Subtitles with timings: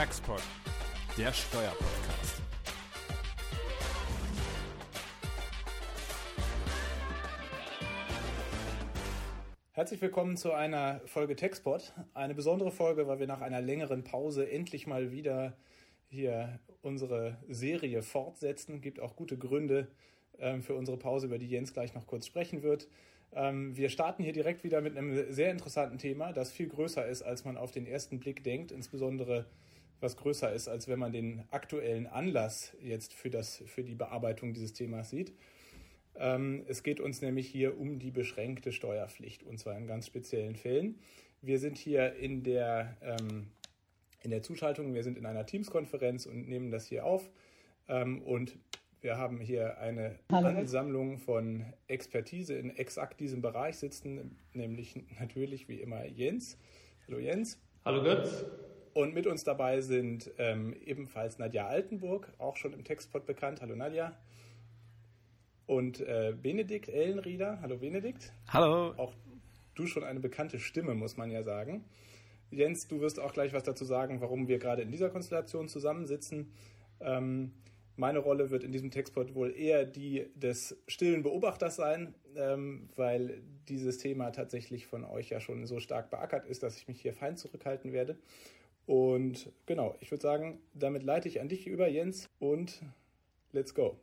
[0.00, 0.40] Taxpod,
[1.18, 2.40] der Steuerpodcast.
[9.72, 11.92] Herzlich willkommen zu einer Folge Taxpod.
[12.14, 15.58] Eine besondere Folge, weil wir nach einer längeren Pause endlich mal wieder
[16.08, 18.80] hier unsere Serie fortsetzen.
[18.80, 19.88] Gibt auch gute Gründe
[20.38, 22.88] ähm, für unsere Pause, über die Jens gleich noch kurz sprechen wird.
[23.32, 27.20] Ähm, wir starten hier direkt wieder mit einem sehr interessanten Thema, das viel größer ist,
[27.20, 29.44] als man auf den ersten Blick denkt, insbesondere
[30.00, 34.54] was größer ist, als wenn man den aktuellen Anlass jetzt für, das, für die Bearbeitung
[34.54, 35.32] dieses Themas sieht.
[36.16, 40.56] Ähm, es geht uns nämlich hier um die beschränkte Steuerpflicht und zwar in ganz speziellen
[40.56, 40.98] Fällen.
[41.42, 43.48] Wir sind hier in der, ähm,
[44.22, 47.30] in der Zuschaltung, wir sind in einer Teams-Konferenz und nehmen das hier auf.
[47.88, 48.58] Ähm, und
[49.00, 50.48] wir haben hier eine Hallo.
[50.48, 56.58] Ansammlung von Expertise in exakt diesem Bereich sitzen, nämlich natürlich wie immer Jens.
[57.06, 57.58] Hallo Jens.
[57.84, 58.44] Hallo Götz.
[58.92, 63.60] Und mit uns dabei sind ähm, ebenfalls Nadja Altenburg, auch schon im Textpod bekannt.
[63.62, 64.16] Hallo Nadja.
[65.66, 67.60] Und äh, Benedikt Ellenrieder.
[67.62, 68.32] Hallo Benedikt.
[68.48, 68.92] Hallo.
[68.96, 69.14] Auch
[69.76, 71.84] du schon eine bekannte Stimme, muss man ja sagen.
[72.50, 76.52] Jens, du wirst auch gleich was dazu sagen, warum wir gerade in dieser Konstellation zusammensitzen.
[77.00, 77.52] Ähm,
[77.94, 83.42] meine Rolle wird in diesem Textpod wohl eher die des stillen Beobachters sein, ähm, weil
[83.68, 87.12] dieses Thema tatsächlich von euch ja schon so stark beackert ist, dass ich mich hier
[87.12, 88.18] fein zurückhalten werde.
[88.86, 92.82] Und genau, ich würde sagen, damit leite ich an dich über, Jens, und
[93.52, 93.96] let's go.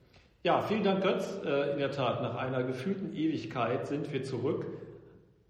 [0.44, 1.42] Ja, vielen Dank, Götz.
[1.46, 4.66] Äh, in der Tat, nach einer gefühlten Ewigkeit sind wir zurück.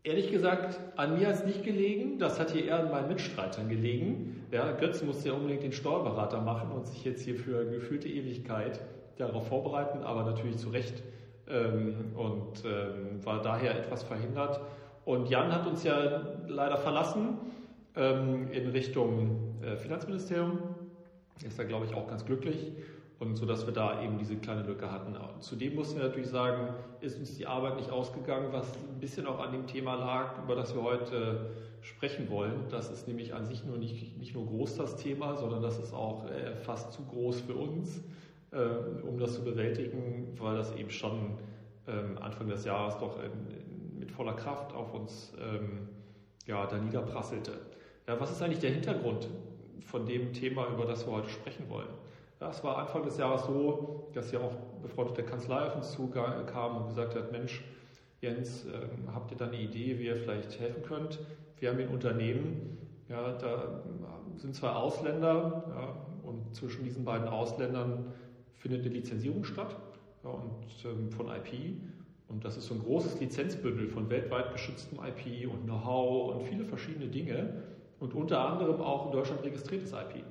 [0.03, 2.17] Ehrlich gesagt, an mir hat es nicht gelegen.
[2.17, 4.45] Das hat hier eher an meinen Mitstreitern gelegen.
[4.51, 8.79] Ja, Götz musste ja unbedingt den Steuerberater machen und sich jetzt hier für gefühlte Ewigkeit
[9.17, 11.03] darauf vorbereiten, aber natürlich zu Recht
[11.49, 14.61] ähm, und ähm, war daher etwas verhindert.
[15.03, 17.37] Und Jan hat uns ja leider verlassen
[17.97, 20.59] ähm, in Richtung äh, Finanzministerium.
[21.45, 22.73] Ist da, glaube ich, auch ganz glücklich
[23.19, 25.15] und so dass wir da eben diese kleine Lücke hatten.
[25.39, 29.39] Zudem mussten wir natürlich sagen, ist uns die Arbeit nicht ausgegangen, was ein bisschen auch
[29.39, 31.51] an dem Thema lag, über das wir heute
[31.81, 32.65] sprechen wollen.
[32.69, 35.93] Das ist nämlich an sich nur nicht, nicht nur groß das Thema, sondern das ist
[35.93, 38.03] auch äh, fast zu groß für uns,
[38.51, 38.59] äh,
[39.03, 41.37] um das zu bewältigen, weil das eben schon
[41.87, 43.17] ähm, Anfang des Jahres doch
[43.97, 45.87] mit voller Kraft auf uns ähm,
[46.45, 47.53] ja, da niederprasselte.
[48.07, 49.27] Ja, was ist eigentlich der Hintergrund
[49.81, 51.89] von dem Thema, über das wir heute sprechen wollen?
[52.39, 56.77] Ja, es war Anfang des Jahres so, dass ja auch befreundete Kanzlei auf uns zukam
[56.77, 57.65] und gesagt hat, Mensch,
[58.21, 61.19] Jens, äh, habt ihr da eine Idee, wie ihr vielleicht helfen könnt?
[61.59, 62.77] Wir haben ein Unternehmen,
[63.09, 63.83] ja, da
[64.37, 68.13] sind zwei Ausländer ja, und zwischen diesen beiden Ausländern
[68.53, 69.75] findet eine Lizenzierung statt
[70.23, 71.75] ja, und ähm, von IP.
[72.29, 76.63] Und das ist so ein großes Lizenzbündel von weltweit geschütztem IP und Know-how und viele
[76.63, 77.63] verschiedene Dinge
[77.99, 80.23] und unter anderem auch in Deutschland registriertes IP.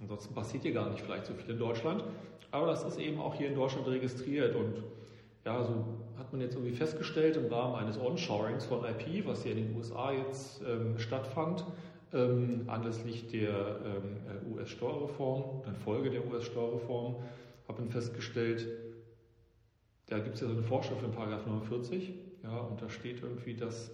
[0.00, 2.04] Ansonsten passiert hier gar nicht vielleicht so viel in Deutschland.
[2.50, 4.82] Aber das ist eben auch hier in Deutschland registriert und
[5.44, 5.84] ja, so
[6.18, 9.76] hat man jetzt irgendwie festgestellt im Rahmen eines Onshorings von IP, was hier in den
[9.76, 11.64] USA jetzt ähm, stattfand,
[12.12, 17.16] ähm, anlässlich der ähm, US-Steuerreform, dann Folge der US-Steuerreform,
[17.68, 18.66] hat man festgestellt,
[20.06, 23.54] da gibt es ja so eine Vorschrift in Paragraph 49, ja, und da steht irgendwie,
[23.54, 23.92] dass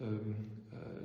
[0.00, 0.59] ähm, äh,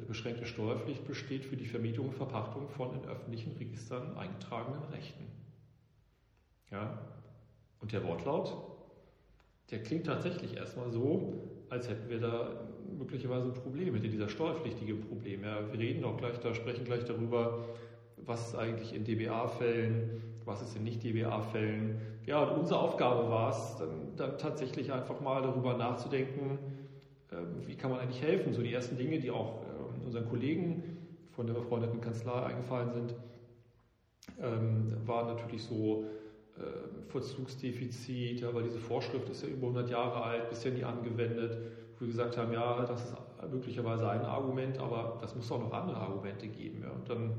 [0.08, 5.26] beschränkte Steuerpflicht besteht für die Vermietung und Verpachtung von in öffentlichen Registern eingetragenen Rechten.
[6.72, 6.98] Ja?
[7.82, 8.56] Und der Wortlaut,
[9.72, 12.52] der klingt tatsächlich erstmal so, als hätten wir da
[12.98, 15.44] möglicherweise ein Problem, mit dieser steuerpflichtige Problem.
[15.44, 17.66] Ja, wir reden auch gleich, da sprechen gleich darüber,
[18.18, 22.00] was ist eigentlich in DBA-Fällen, was ist in Nicht-DBA-Fällen.
[22.26, 26.60] Ja, und unsere Aufgabe war es, dann, dann tatsächlich einfach mal darüber nachzudenken,
[27.32, 28.54] ähm, wie kann man eigentlich helfen?
[28.54, 29.64] So die ersten Dinge, die auch
[30.06, 30.98] unseren Kollegen
[31.32, 33.16] von der befreundeten Kanzlei eingefallen sind,
[34.42, 36.06] ähm, waren natürlich so
[36.58, 41.58] äh, Vollzugsdefizit, ja, weil diese Vorschrift ist ja über 100 Jahre alt, bisher nie angewendet,
[41.96, 43.16] wo wir gesagt haben, ja, das ist
[43.52, 46.84] möglicherweise ein Argument, aber das muss auch noch andere Argumente geben.
[46.84, 46.92] Ja.
[46.92, 47.34] Und dann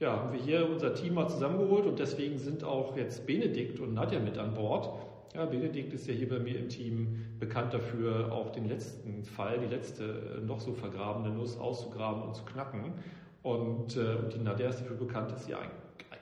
[0.00, 3.94] ja, haben wir hier unser Team mal zusammengeholt und deswegen sind auch jetzt Benedikt und
[3.94, 4.88] Nadja mit an Bord.
[5.34, 9.60] Ja, Benedikt ist ja hier bei mir im Team bekannt dafür, auch den letzten Fall,
[9.60, 12.94] die letzte äh, noch so vergrabene Nuss auszugraben und zu knacken.
[13.42, 15.70] Und, äh, die Nadia ist dafür bekannt, dass sie ein,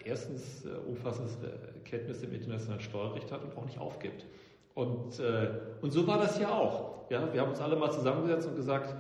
[0.05, 4.27] erstens äh, umfassendes äh, Kenntnis im internationalen Steuerrecht hat und auch nicht aufgibt.
[4.75, 7.11] Und, äh, und so war das hier auch.
[7.11, 8.95] Ja, wir haben uns alle mal zusammengesetzt und gesagt,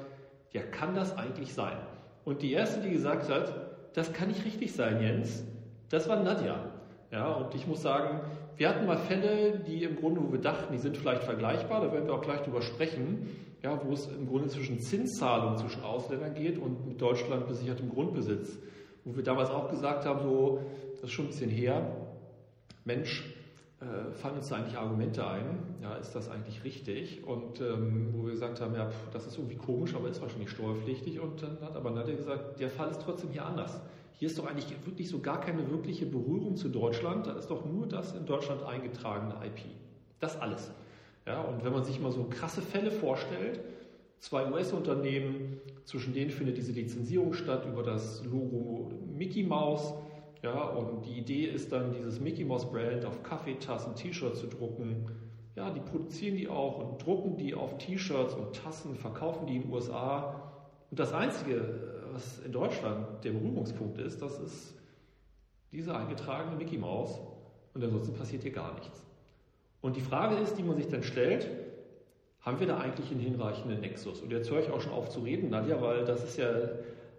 [0.53, 1.77] ja, kann das eigentlich sein?
[2.25, 3.53] Und die erste, die gesagt hat,
[3.93, 5.45] das kann nicht richtig sein, Jens,
[5.91, 6.57] das war Nadja.
[7.11, 8.21] Ja, und ich muss sagen,
[8.59, 11.93] wir hatten mal Fälle, die im Grunde, wo wir dachten, die sind vielleicht vergleichbar, da
[11.93, 13.29] werden wir auch gleich drüber sprechen,
[13.63, 18.59] ja, wo es im Grunde zwischen Zinszahlungen zwischen Ausländern geht und mit Deutschland besichertem Grundbesitz,
[19.05, 20.61] wo wir damals auch gesagt haben, so,
[20.93, 21.97] das ist schon ein bisschen her,
[22.85, 23.25] Mensch,
[23.81, 25.61] äh, fallen uns da eigentlich Argumente ein?
[25.81, 27.23] Ja, ist das eigentlich richtig?
[27.25, 30.51] Und ähm, wo wir gesagt haben, ja, pf, das ist irgendwie komisch, aber ist wahrscheinlich
[30.51, 31.21] steuerpflichtig.
[31.21, 33.81] Und dann hat aber Nadja gesagt, der Fall ist trotzdem hier anders.
[34.19, 37.29] Hier ist doch eigentlich wirklich so gar keine wirkliche Berührung zu Deutschland.
[37.29, 39.61] Da ist doch nur das in Deutschland eingetragene IP.
[40.19, 40.73] Das alles.
[41.25, 43.61] Ja, und wenn man sich mal so krasse Fälle vorstellt,
[44.19, 49.95] zwei US-Unternehmen, zwischen denen findet diese Lizenzierung statt über das Logo Mickey Mouse.
[50.43, 55.07] Ja, und die Idee ist dann, dieses Mickey Mouse Brand auf Kaffeetassen, T-Shirts zu drucken.
[55.55, 59.63] Ja, die produzieren die auch und drucken die auf T-Shirts und Tassen, verkaufen die in
[59.63, 60.53] den USA.
[60.91, 64.75] Und das Einzige, was in Deutschland der Berührungspunkt ist, das ist
[65.71, 67.21] diese eingetragene Mickey Mouse.
[67.75, 69.05] Und ansonsten passiert hier gar nichts.
[69.81, 71.47] Und die Frage ist, die man sich dann stellt,
[72.41, 74.21] haben wir da eigentlich einen hinreichenden Nexus?
[74.21, 76.49] Und jetzt höre ich auch schon auf zu reden, Nadja, weil das ist ja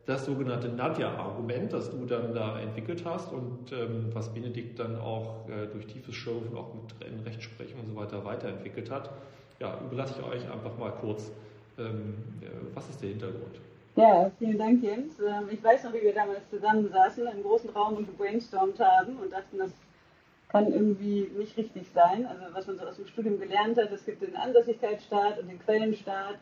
[0.06, 5.48] das sogenannte Nadja-Argument, das du dann da entwickelt hast und ähm, was Benedikt dann auch
[5.48, 9.12] äh, durch tiefes Schürfen, auch mit Rechtsprechung und so weiter weiterentwickelt hat.
[9.60, 11.32] Ja, überlasse ich euch einfach mal kurz,
[11.78, 13.60] ähm, äh, was ist der Hintergrund?
[14.00, 15.20] Ja, vielen Dank, Jens.
[15.20, 19.34] Ähm, ich weiß noch, wie wir damals zusammensaßen im großen Raum und gebrainstormt haben und
[19.34, 19.72] dachten, das
[20.48, 22.26] kann irgendwie nicht richtig sein.
[22.26, 25.60] Also was man so aus dem Studium gelernt hat, es gibt den Ansässigkeitsstaat und den
[25.60, 26.36] Quellenstaat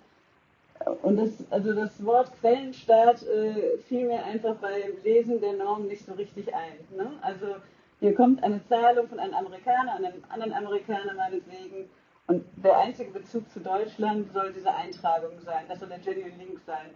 [1.02, 6.06] und das, also das Wort Quellenstaat äh, fiel mir einfach beim Lesen der Norm nicht
[6.06, 6.78] so richtig ein.
[6.96, 7.12] Ne?
[7.22, 7.56] Also
[8.00, 11.90] hier kommt eine Zahlung von einem Amerikaner an einen anderen Amerikaner meinetwegen
[12.28, 16.60] und der einzige Bezug zu Deutschland soll diese Eintragung sein, das soll der Genuine Link
[16.68, 16.92] sein.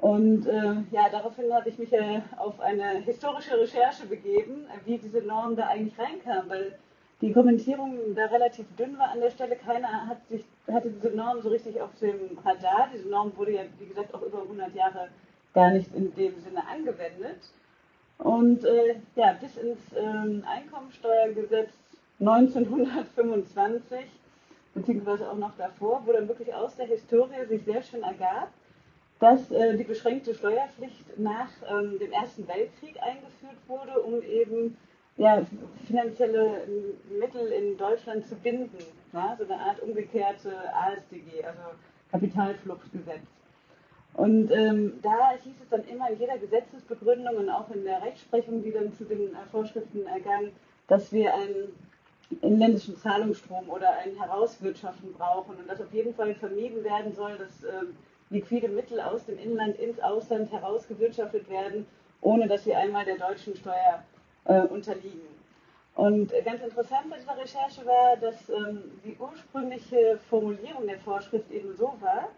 [0.00, 5.22] Und äh, ja, daraufhin habe ich mich äh, auf eine historische Recherche begeben, wie diese
[5.22, 6.78] Norm da eigentlich reinkam, weil
[7.22, 9.56] die Kommentierung da relativ dünn war an der Stelle.
[9.56, 12.90] Keiner hat sich, hatte diese Norm so richtig auf dem Radar.
[12.92, 15.08] Diese Norm wurde ja, wie gesagt, auch über 100 Jahre
[15.54, 17.38] gar nicht in dem Sinne angewendet.
[18.18, 21.70] Und äh, ja, bis ins ähm, Einkommensteuergesetz
[22.20, 23.98] 1925,
[24.74, 28.50] beziehungsweise auch noch davor, wo dann wirklich aus der Historie sich sehr schön ergab,
[29.18, 34.76] dass äh, die beschränkte Steuerpflicht nach ähm, dem Ersten Weltkrieg eingeführt wurde, um eben
[35.16, 35.46] ja,
[35.86, 36.68] finanzielle
[37.18, 38.76] Mittel in Deutschland zu binden.
[39.12, 41.60] Ja, so eine Art umgekehrte ASDG, also
[42.10, 43.22] Kapitalfluchtgesetz.
[44.12, 48.62] Und ähm, da hieß es dann immer in jeder Gesetzesbegründung und auch in der Rechtsprechung,
[48.62, 50.52] die dann zu den äh, Vorschriften ergangen,
[50.88, 51.74] dass wir einen
[52.40, 57.62] inländischen Zahlungsstrom oder ein Herauswirtschaften brauchen und dass auf jeden Fall vermieden werden soll, dass
[57.64, 57.84] äh,
[58.30, 61.86] liquide Mittel aus dem Inland ins Ausland herausgewirtschaftet werden,
[62.20, 64.02] ohne dass sie einmal der deutschen Steuer
[64.44, 65.36] äh, unterliegen.
[65.94, 71.74] Und ganz interessant bei dieser Recherche war, dass ähm, die ursprüngliche Formulierung der Vorschrift eben
[71.74, 72.28] so war,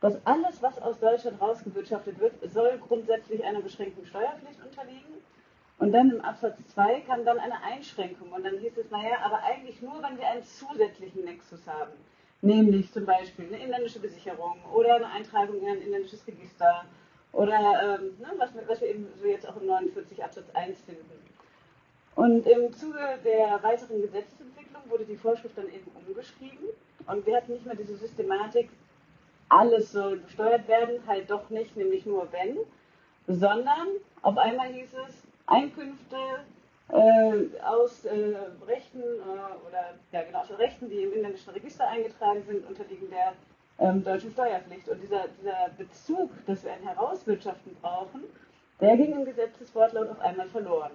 [0.00, 5.14] dass alles, was aus Deutschland rausgewirtschaftet wird, soll grundsätzlich einer beschränkten Steuerpflicht unterliegen.
[5.78, 8.32] Und dann im Absatz 2 kam dann eine Einschränkung.
[8.32, 11.92] Und dann hieß es, naja, aber eigentlich nur, wenn wir einen zusätzlichen Nexus haben.
[12.42, 16.84] Nämlich zum Beispiel eine inländische Besicherung oder eine Eintragung in ein inländisches Register
[17.32, 21.04] oder ähm, ne, was, was wir eben so jetzt auch im 49 Absatz 1 finden.
[22.16, 26.66] Und im Zuge der weiteren Gesetzesentwicklung wurde die Vorschrift dann eben umgeschrieben
[27.06, 28.70] und wir hatten nicht mehr diese Systematik,
[29.48, 32.58] alles soll besteuert werden, halt doch nicht, nämlich nur wenn,
[33.26, 33.88] sondern
[34.22, 36.16] auf einmal hieß es, Einkünfte
[36.92, 38.34] äh, aus äh,
[38.66, 43.32] Rechten äh, oder ja genau aus Rechten, die im inländischen Register eingetragen sind, unterliegen der
[43.78, 44.88] ähm, deutschen Steuerpflicht.
[44.88, 48.24] Und dieser, dieser Bezug, dass wir ein Herauswirtschaften brauchen,
[48.80, 50.92] der ging im Gesetzeswortlaut auf einmal verloren.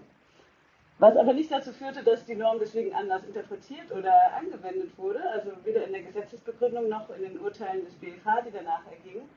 [0.98, 5.52] Was aber nicht dazu führte, dass die Norm deswegen anders interpretiert oder angewendet wurde, also
[5.66, 9.28] weder in der Gesetzesbegründung noch in den Urteilen des BFH, die danach ergingen,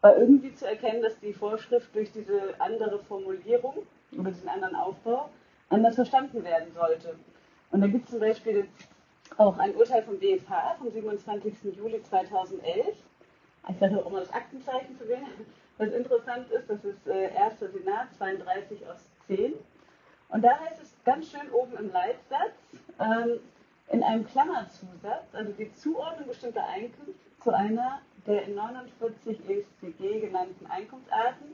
[0.00, 3.86] war irgendwie zu erkennen, dass die Vorschrift durch diese andere Formulierung
[4.16, 5.28] oder diesen anderen Aufbau
[5.70, 7.16] anders verstanden werden sollte.
[7.70, 8.68] Und da gibt es zum Beispiel
[9.36, 11.54] auch ein Urteil vom BFH vom 27.
[11.76, 12.96] Juli 2011.
[13.68, 15.46] Ich sage auch mal das Aktenzeichen zu wählen.
[15.78, 17.58] Was interessant ist, das ist äh, 1.
[17.60, 18.98] Senat 32 aus
[19.28, 19.54] 10.
[20.28, 22.52] Und da heißt es ganz schön oben im Leitsatz,
[23.00, 23.40] ähm,
[23.88, 30.66] in einem Klammerzusatz, also die Zuordnung bestimmter Einkünfte zu einer der in 49 ESCG genannten
[30.66, 31.46] Einkunftsarten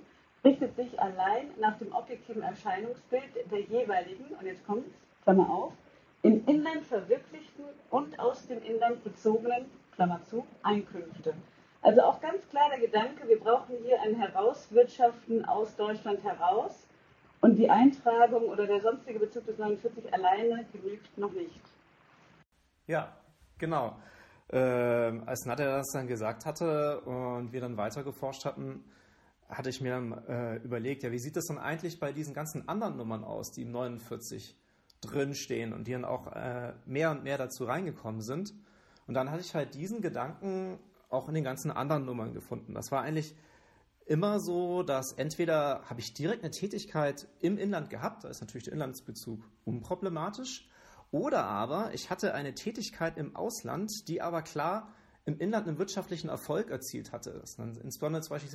[0.46, 4.86] richtet sich allein nach dem objektiven Erscheinungsbild der jeweiligen, und jetzt kommt
[5.24, 5.72] Klammer auf,
[6.22, 11.34] im Inland verwirklichten und aus dem Inland bezogenen, Klammer zu, Einkünfte.
[11.82, 16.86] Also auch ganz klar der Gedanke, wir brauchen hier ein Herauswirtschaften aus Deutschland heraus
[17.40, 21.60] und die Eintragung oder der sonstige Bezug des 49 alleine genügt noch nicht.
[22.86, 23.12] Ja,
[23.58, 23.96] genau.
[24.50, 28.84] Ähm, als Nadja das dann gesagt hatte und wir dann weiter geforscht hatten,
[29.48, 32.68] hatte ich mir dann äh, überlegt, ja, wie sieht das dann eigentlich bei diesen ganzen
[32.68, 34.56] anderen Nummern aus, die im 49
[35.00, 38.54] drinstehen und die dann auch äh, mehr und mehr dazu reingekommen sind.
[39.06, 42.74] Und dann hatte ich halt diesen Gedanken auch in den ganzen anderen Nummern gefunden.
[42.74, 43.36] Das war eigentlich
[44.06, 48.64] immer so, dass entweder habe ich direkt eine Tätigkeit im Inland gehabt, da ist natürlich
[48.64, 50.68] der Inlandsbezug unproblematisch,
[51.10, 54.92] oder aber ich hatte eine Tätigkeit im Ausland, die aber klar
[55.24, 57.38] im Inland einen wirtschaftlichen Erfolg erzielt hatte.
[57.40, 58.50] Das sind insbesondere zum Beispiel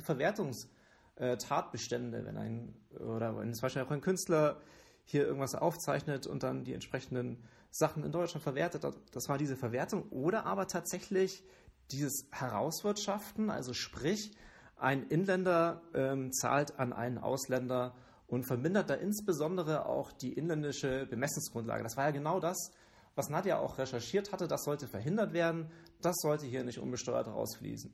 [1.18, 4.60] diese Verwertungstatbestände, wenn ein oder wenn zum Beispiel auch ein Künstler
[5.04, 8.84] hier irgendwas aufzeichnet und dann die entsprechenden Sachen in Deutschland verwertet.
[9.12, 10.08] Das war diese Verwertung.
[10.10, 11.42] Oder aber tatsächlich
[11.90, 14.32] dieses Herauswirtschaften, also sprich,
[14.76, 17.94] ein Inländer ähm, zahlt an einen Ausländer
[18.26, 21.82] und vermindert da insbesondere auch die inländische Bemessungsgrundlage.
[21.82, 22.72] Das war ja genau das,
[23.14, 24.48] was Nadja auch recherchiert hatte.
[24.48, 25.70] Das sollte verhindert werden.
[26.00, 27.92] Das sollte hier nicht unbesteuert rausfließen.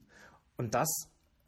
[0.56, 0.88] Und das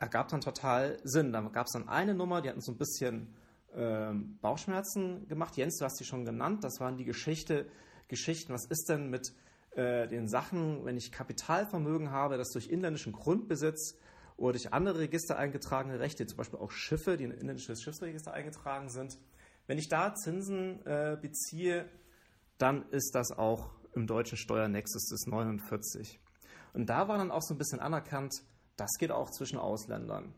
[0.01, 1.31] ergab dann total Sinn.
[1.33, 3.35] Da gab es dann eine Nummer, die hatten so ein bisschen
[3.75, 5.57] ähm, Bauchschmerzen gemacht.
[5.57, 6.65] Jens, du hast sie schon genannt.
[6.65, 7.71] Das waren die Geschichte,
[8.09, 8.53] Geschichten.
[8.53, 9.33] Was ist denn mit
[9.77, 13.99] äh, den Sachen, wenn ich Kapitalvermögen habe, das durch inländischen Grundbesitz
[14.37, 18.89] oder durch andere Register eingetragene Rechte, zum Beispiel auch Schiffe, die in inländisches Schiffsregister eingetragen
[18.89, 19.19] sind.
[19.67, 21.89] Wenn ich da Zinsen äh, beziehe,
[22.57, 26.21] dann ist das auch im deutschen Steuernexus des 49.
[26.73, 28.43] Und da war dann auch so ein bisschen anerkannt,
[28.81, 30.33] das geht auch zwischen Ausländern.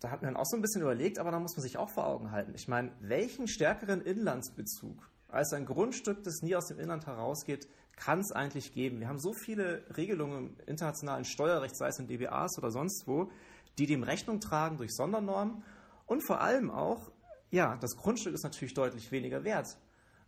[0.00, 2.06] Da hat man auch so ein bisschen überlegt, aber da muss man sich auch vor
[2.06, 2.52] Augen halten.
[2.54, 8.20] Ich meine, welchen stärkeren Inlandsbezug als ein Grundstück, das nie aus dem Inland herausgeht, kann
[8.20, 8.98] es eigentlich geben?
[8.98, 13.30] Wir haben so viele Regelungen im internationalen Steuerrecht, sei es in DBAs oder sonst wo,
[13.78, 15.62] die dem Rechnung tragen durch Sondernormen
[16.06, 17.12] und vor allem auch,
[17.50, 19.76] ja, das Grundstück ist natürlich deutlich weniger wert.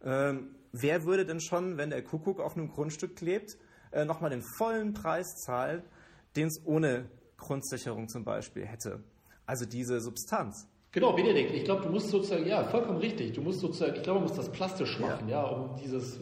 [0.05, 3.57] Ähm, wer würde denn schon, wenn der Kuckuck auf einem Grundstück klebt,
[3.91, 5.83] äh, nochmal den vollen Preis zahlen,
[6.37, 9.03] den es ohne Grundsicherung zum Beispiel hätte?
[9.47, 10.69] Also diese Substanz.
[10.93, 14.21] Genau, Benedikt, ich glaube, du musst sozusagen, ja, vollkommen richtig, du musst sozusagen, ich glaube,
[14.21, 16.21] man muss das plastisch machen, ja, ja um dieses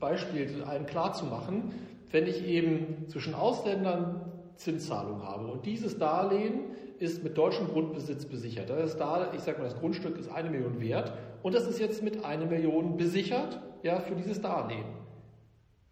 [0.00, 1.74] Beispiel allen klar zu machen.
[2.10, 6.60] Wenn ich eben zwischen Ausländern Zinszahlung habe und dieses Darlehen
[6.98, 8.70] ist mit deutschem Grundbesitz besichert.
[8.70, 11.78] Das ist da, ich sage mal, das Grundstück ist eine Million wert und das ist
[11.78, 14.86] jetzt mit einer Million besichert, ja, für dieses Darlehen.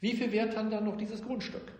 [0.00, 1.72] Wie viel Wert hat dann noch dieses Grundstück?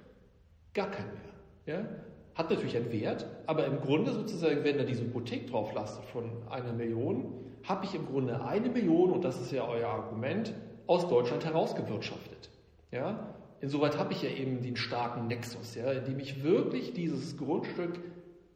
[0.74, 1.33] Gar kein mehr.
[1.66, 1.86] Ja?
[2.34, 6.30] hat natürlich einen Wert, aber im Grunde sozusagen, wenn da diese Hypothek drauf lastet von
[6.50, 10.52] einer Million, habe ich im Grunde eine Million, und das ist ja euer Argument,
[10.86, 12.50] aus Deutschland herausgewirtschaftet.
[12.90, 13.34] Ja?
[13.60, 17.98] Insoweit habe ich ja eben den starken Nexus, ja, in dem ich wirklich dieses Grundstück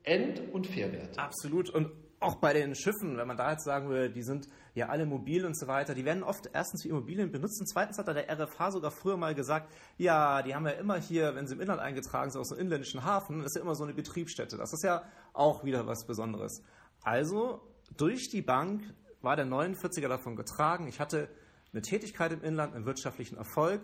[0.02, 1.18] end- und verwerte.
[1.18, 1.70] Absolut.
[1.70, 5.06] Und auch bei den Schiffen, wenn man da jetzt sagen würde, die sind ja alle
[5.06, 8.12] mobil und so weiter, die werden oft erstens für Immobilien benutzt und zweitens hat da
[8.12, 11.60] der RFH sogar früher mal gesagt, ja, die haben ja immer hier, wenn sie im
[11.60, 14.56] Inland eingetragen sind, aus einem inländischen Hafen, ist ja immer so eine Betriebsstätte.
[14.56, 16.62] Das ist ja auch wieder was Besonderes.
[17.02, 17.60] Also
[17.96, 18.82] durch die Bank
[19.22, 21.28] war der 49er davon getragen, ich hatte
[21.72, 23.80] eine Tätigkeit im Inland, einen wirtschaftlichen Erfolg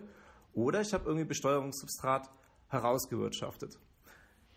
[0.53, 2.29] oder ich habe irgendwie Besteuerungssubstrat
[2.67, 3.79] herausgewirtschaftet.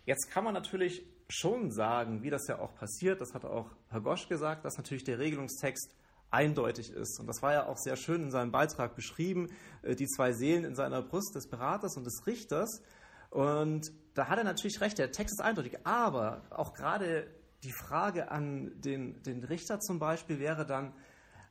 [0.05, 4.01] Jetzt kann man natürlich schon sagen, wie das ja auch passiert, das hat auch Herr
[4.01, 5.95] Gosch gesagt, dass natürlich der Regelungstext
[6.31, 7.19] eindeutig ist.
[7.19, 9.47] Und das war ja auch sehr schön in seinem Beitrag beschrieben,
[9.81, 12.81] äh, die zwei Seelen in seiner Brust des Beraters und des Richters.
[13.29, 15.85] Und da hat er natürlich recht, der Text ist eindeutig.
[15.85, 17.27] Aber auch gerade
[17.63, 20.93] die Frage an den, den Richter zum Beispiel wäre dann,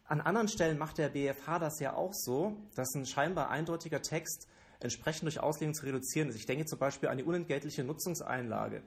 [0.04, 4.48] an anderen Stellen macht der BFH das ja auch so, dass ein scheinbar eindeutiger Text
[4.80, 6.36] entsprechend durch Auslegung zu reduzieren ist.
[6.36, 8.82] Ich denke zum Beispiel an die unentgeltliche Nutzungseinlage.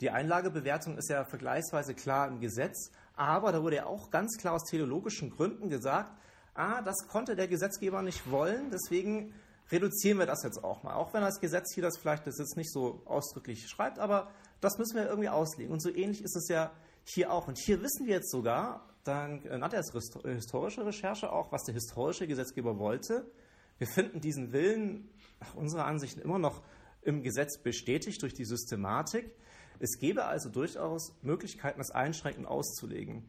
[0.00, 4.54] Die Einlagebewertung ist ja vergleichsweise klar im Gesetz, aber da wurde ja auch ganz klar
[4.54, 6.12] aus theologischen Gründen gesagt,
[6.54, 9.32] ah, das konnte der Gesetzgeber nicht wollen, deswegen
[9.70, 10.94] reduzieren wir das jetzt auch mal.
[10.94, 14.78] Auch wenn das Gesetz hier das vielleicht das jetzt nicht so ausdrücklich schreibt, aber das
[14.78, 15.72] müssen wir irgendwie auslegen.
[15.72, 16.72] Und so ähnlich ist es ja
[17.04, 17.48] hier auch.
[17.48, 19.92] Und hier wissen wir jetzt sogar, dank Nadjas
[20.24, 23.30] historische Recherche auch, was der historische Gesetzgeber wollte.
[23.78, 25.08] Wir finden diesen Willen
[25.40, 26.62] nach unserer Ansicht immer noch
[27.02, 29.30] im Gesetz bestätigt durch die Systematik.
[29.80, 33.24] Es gäbe also durchaus Möglichkeiten, das einschränkend auszulegen.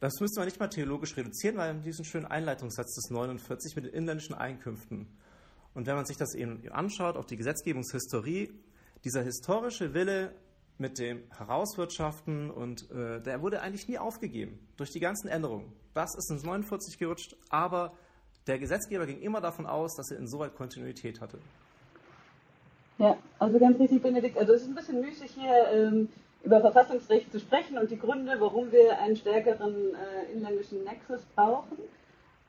[0.00, 3.74] Das müssen wir nicht mal theologisch reduzieren, weil wir haben diesen schönen Einleitungssatz des 49
[3.74, 5.08] mit den inländischen Einkünften.
[5.74, 8.52] Und wenn man sich das eben anschaut, auch die Gesetzgebungshistorie,
[9.04, 10.34] dieser historische Wille
[10.78, 15.72] mit dem Herauswirtschaften und äh, der wurde eigentlich nie aufgegeben durch die ganzen Änderungen.
[15.94, 17.92] Das ist ins 49 gerutscht, aber
[18.46, 21.38] der Gesetzgeber ging immer davon aus, dass er insoweit Kontinuität hatte.
[22.98, 24.36] Ja, also ganz richtig, Benedikt.
[24.36, 26.08] Also es ist ein bisschen müßig hier ähm,
[26.42, 31.78] über Verfassungsrecht zu sprechen und die Gründe, warum wir einen stärkeren äh, inländischen Nexus brauchen.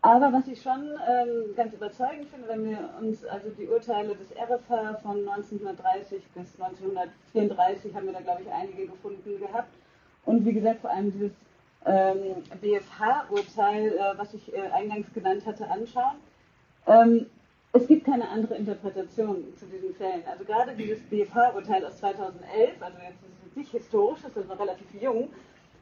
[0.01, 4.31] Aber was ich schon ähm, ganz überzeugend finde, wenn wir uns also die Urteile des
[4.31, 9.73] RFH von 1930 bis 1934 haben wir da, glaube ich, einige gefunden gehabt.
[10.25, 11.33] und wie gesagt vor allem dieses
[11.85, 16.15] ähm, BFH-Urteil, äh, was ich äh, eingangs genannt hatte, anschauen.
[16.87, 17.25] Ähm,
[17.71, 20.23] es gibt keine andere Interpretation zu diesen Fällen.
[20.25, 24.59] Also gerade dieses BFH-Urteil aus 2011, also jetzt ist es nicht historisch, das ist noch
[24.59, 25.29] relativ jung,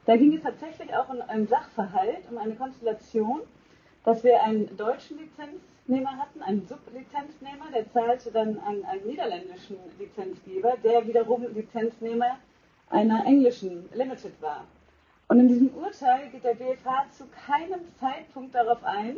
[0.05, 3.41] da ging es tatsächlich auch um einen Sachverhalt, um eine Konstellation,
[4.03, 10.75] dass wir einen deutschen Lizenznehmer hatten, einen Sublizenznehmer, der zahlte dann an einen niederländischen Lizenzgeber,
[10.83, 12.37] der wiederum Lizenznehmer
[12.89, 14.65] einer englischen Limited war.
[15.27, 19.17] Und in diesem Urteil geht der BFH zu keinem Zeitpunkt darauf ein,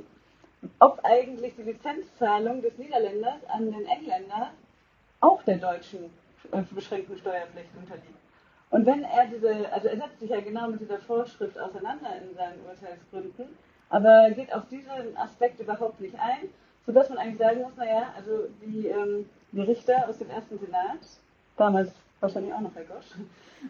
[0.80, 4.52] ob eigentlich die Lizenzzahlung des Niederländers an den Engländer
[5.22, 6.06] auch der deutschen
[6.52, 8.20] äh, beschränkten Steuerpflicht unterliegt.
[8.70, 12.36] Und wenn er diese, also er setzt sich ja genau mit dieser Vorschrift auseinander in
[12.36, 13.58] seinen Urteilsgründen,
[13.90, 16.50] aber geht auf diesen Aspekt überhaupt nicht ein,
[16.86, 21.00] sodass man eigentlich sagen muss, naja, also die, ähm, die Richter aus dem ersten Senat,
[21.58, 23.12] damals wahrscheinlich auch noch Herr Gosch,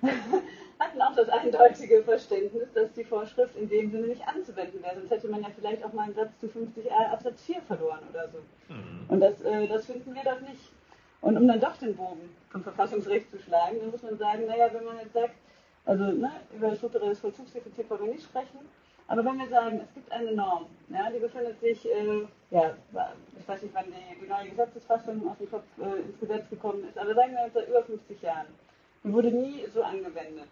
[0.79, 4.95] hatten auch das eindeutige Verständnis, dass die Vorschrift in dem Sinne nicht anzuwenden wäre.
[4.95, 8.29] Sonst hätte man ja vielleicht auch mal einen Satz zu 50a Absatz 4 verloren oder
[8.29, 8.39] so.
[8.73, 9.05] Mhm.
[9.07, 10.71] Und das, äh, das finden wir doch nicht.
[11.21, 14.69] Und um dann doch den Bogen zum Verfassungsrecht zu schlagen, dann muss man sagen, naja,
[14.71, 15.35] wenn man jetzt sagt,
[15.85, 18.59] also ne, über strukturelles Vollzugsdefizit wollen wir nicht sprechen,
[19.09, 22.75] aber wenn wir sagen, es gibt eine Norm, ja, die befindet sich, äh, ja,
[23.39, 26.87] ich weiß nicht, wann die, die neue Gesetzesfassung auf den Kopf äh, ins Gesetz gekommen
[26.87, 28.45] ist, aber sagen wir seit über 50 Jahren.
[29.03, 30.49] Die wurde nie so angewendet.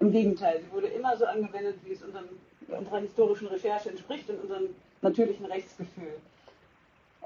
[0.00, 2.28] Im Gegenteil, sie wurde immer so angewendet, wie es unserem,
[2.68, 4.68] unserer historischen Recherche entspricht und unserem
[5.00, 6.20] natürlichen Rechtsgefühl.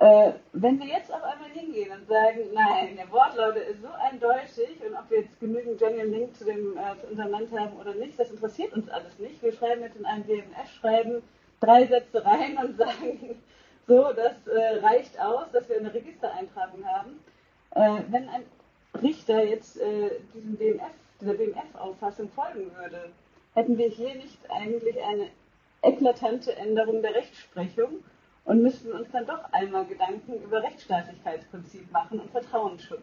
[0.01, 4.81] Äh, wenn wir jetzt auf einmal hingehen und sagen, nein, der Wortlaut ist so eindeutig
[4.87, 7.95] und ob wir jetzt genügend Genuine Link zu, dem, äh, zu unserem Land haben oder
[7.95, 9.43] nicht, das interessiert uns alles nicht.
[9.43, 11.23] Wir schreiben jetzt in einem BMF-Schreiben
[11.59, 13.43] drei Sätze rein und sagen,
[13.89, 17.19] so, das äh, reicht aus, dass wir eine Registereintragung haben.
[17.73, 18.45] Äh, wenn ein
[19.03, 23.11] Richter jetzt äh, diesem BMF, dieser BMF-Auffassung folgen würde,
[23.55, 25.29] hätten wir hier nicht eigentlich eine
[25.83, 28.05] eklatante Änderung der Rechtsprechung
[28.49, 33.03] und müssten uns dann doch einmal Gedanken über Rechtsstaatlichkeitsprinzip machen und Vertrauensschutz.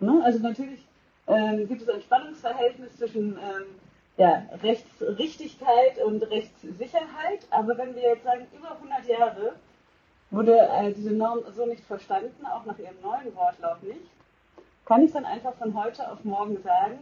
[0.00, 0.22] Ne?
[0.24, 0.80] Also natürlich
[1.26, 3.66] ähm, gibt es ein Spannungsverhältnis zwischen ähm,
[4.16, 9.52] ja, Rechtsrichtigkeit und Rechtssicherheit, aber wenn wir jetzt sagen, über 100 Jahre
[10.30, 14.00] wurde äh, diese Norm so nicht verstanden, auch nach ihrem neuen Wortlaut nicht,
[14.86, 16.98] kann ich dann einfach von heute auf morgen sagen,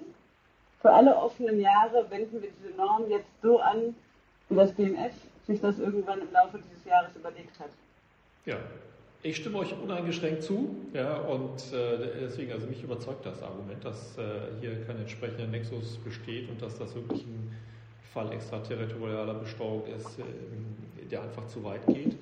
[0.82, 3.94] für alle offenen Jahre wenden wir diese Norm jetzt so an,
[4.48, 5.14] wie das BMF
[5.46, 7.70] sich das irgendwann im Laufe dieses Jahres überlegt hat.
[8.44, 8.56] Ja,
[9.22, 14.16] ich stimme euch uneingeschränkt zu, ja, und äh, deswegen, also mich überzeugt das Argument, dass
[14.18, 14.22] äh,
[14.60, 17.56] hier kein entsprechender Nexus besteht und dass das wirklich ein
[18.12, 22.16] Fall extraterritorialer Besteuerung ist, äh, der einfach zu weit geht.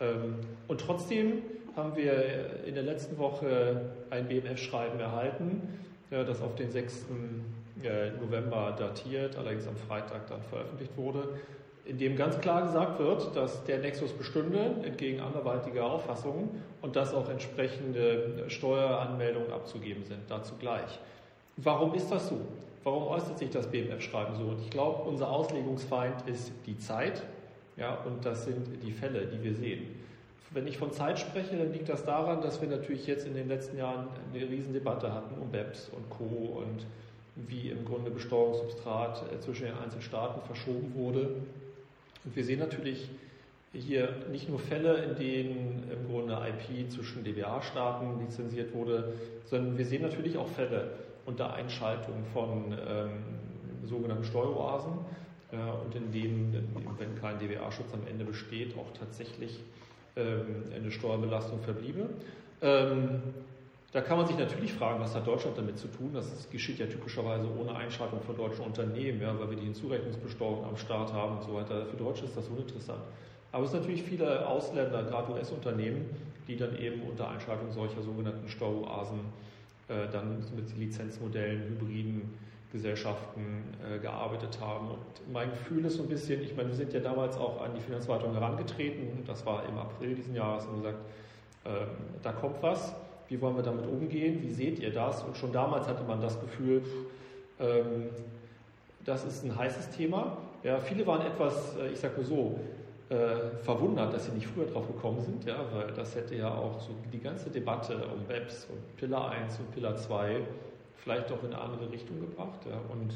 [0.00, 0.36] Ähm,
[0.68, 1.42] und trotzdem
[1.74, 5.60] haben wir in der letzten Woche ein BMF-Schreiben erhalten,
[6.10, 7.04] das auf den 6.
[7.82, 11.28] Äh, November datiert, allerdings am Freitag dann veröffentlicht wurde,
[11.86, 17.14] in dem ganz klar gesagt wird, dass der Nexus bestünde, entgegen anderweitiger Auffassungen, und dass
[17.14, 20.98] auch entsprechende Steueranmeldungen abzugeben sind, dazu gleich.
[21.56, 22.40] Warum ist das so?
[22.84, 24.44] Warum äußert sich das BMF-Schreiben so?
[24.44, 27.22] Und ich glaube, unser Auslegungsfeind ist die Zeit,
[27.76, 29.86] ja, und das sind die Fälle, die wir sehen.
[30.50, 33.48] Wenn ich von Zeit spreche, dann liegt das daran, dass wir natürlich jetzt in den
[33.48, 36.60] letzten Jahren eine Riesendebatte hatten um BEPS und Co.
[36.62, 36.86] und
[37.48, 41.30] wie im Grunde Besteuerungssubstrat zwischen den einzelnen Staaten verschoben wurde.
[42.26, 43.08] Und wir sehen natürlich
[43.72, 49.86] hier nicht nur Fälle, in denen im Grunde IP zwischen DBA-Staaten lizenziert wurde, sondern wir
[49.86, 50.90] sehen natürlich auch Fälle
[51.24, 53.10] unter Einschaltung von ähm,
[53.84, 54.92] sogenannten Steueroasen
[55.52, 59.60] äh, und in denen, wenn kein DBA-Schutz am Ende besteht, auch tatsächlich
[60.16, 62.08] ähm, eine Steuerbelastung verbliebe.
[62.62, 63.22] Ähm,
[63.92, 66.10] da kann man sich natürlich fragen, was hat Deutschland damit zu tun?
[66.12, 70.76] Das geschieht ja typischerweise ohne Einschaltung von deutschen Unternehmen, ja, weil wir die Hinzurechnungsbesteuerung am
[70.76, 71.86] Start haben und so weiter.
[71.86, 73.00] Für Deutsche ist das uninteressant.
[73.52, 76.10] Aber es sind natürlich viele Ausländer, gerade US-Unternehmen,
[76.48, 79.20] die dann eben unter Einschaltung solcher sogenannten Steueroasen
[79.88, 82.34] äh, dann mit Lizenzmodellen, hybriden
[82.72, 84.90] Gesellschaften äh, gearbeitet haben.
[84.90, 87.70] Und mein Gefühl ist so ein bisschen, ich meine, wir sind ja damals auch an
[87.74, 90.98] die Finanzverwaltung herangetreten, das war im April diesen Jahres, und gesagt,
[91.64, 91.68] äh,
[92.22, 92.94] da kommt was.
[93.28, 94.42] Wie wollen wir damit umgehen?
[94.42, 95.22] Wie seht ihr das?
[95.22, 96.82] Und schon damals hatte man das Gefühl,
[97.58, 98.08] ähm,
[99.04, 100.36] das ist ein heißes Thema.
[100.62, 102.60] Ja, viele waren etwas, äh, ich sage nur so,
[103.08, 106.80] äh, verwundert, dass sie nicht früher drauf gekommen sind, ja, weil das hätte ja auch
[106.80, 110.40] so die ganze Debatte um BEPS und Pillar 1 und Pillar 2
[110.96, 112.66] vielleicht auch in eine andere Richtung gebracht.
[112.68, 112.80] Ja.
[112.90, 113.12] Und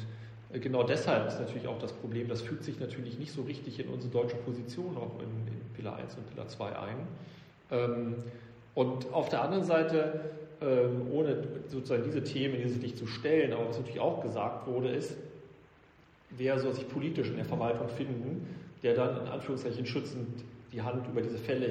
[0.53, 3.79] äh, genau deshalb ist natürlich auch das Problem, das fügt sich natürlich nicht so richtig
[3.81, 7.07] in unsere deutsche Position auch in, in Pillar 1 und Pillar 2 ein.
[7.71, 8.15] Ähm,
[8.75, 10.31] und auf der anderen Seite,
[10.61, 14.67] ähm, ohne sozusagen diese Themen in dieses Licht zu stellen, aber was natürlich auch gesagt
[14.67, 15.17] wurde, ist,
[16.31, 18.47] wer soll sich politisch in der Verwaltung finden,
[18.83, 21.67] der dann in Anführungszeichen schützend die Hand über diese Fälle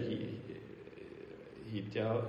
[1.72, 2.22] hebt, ja,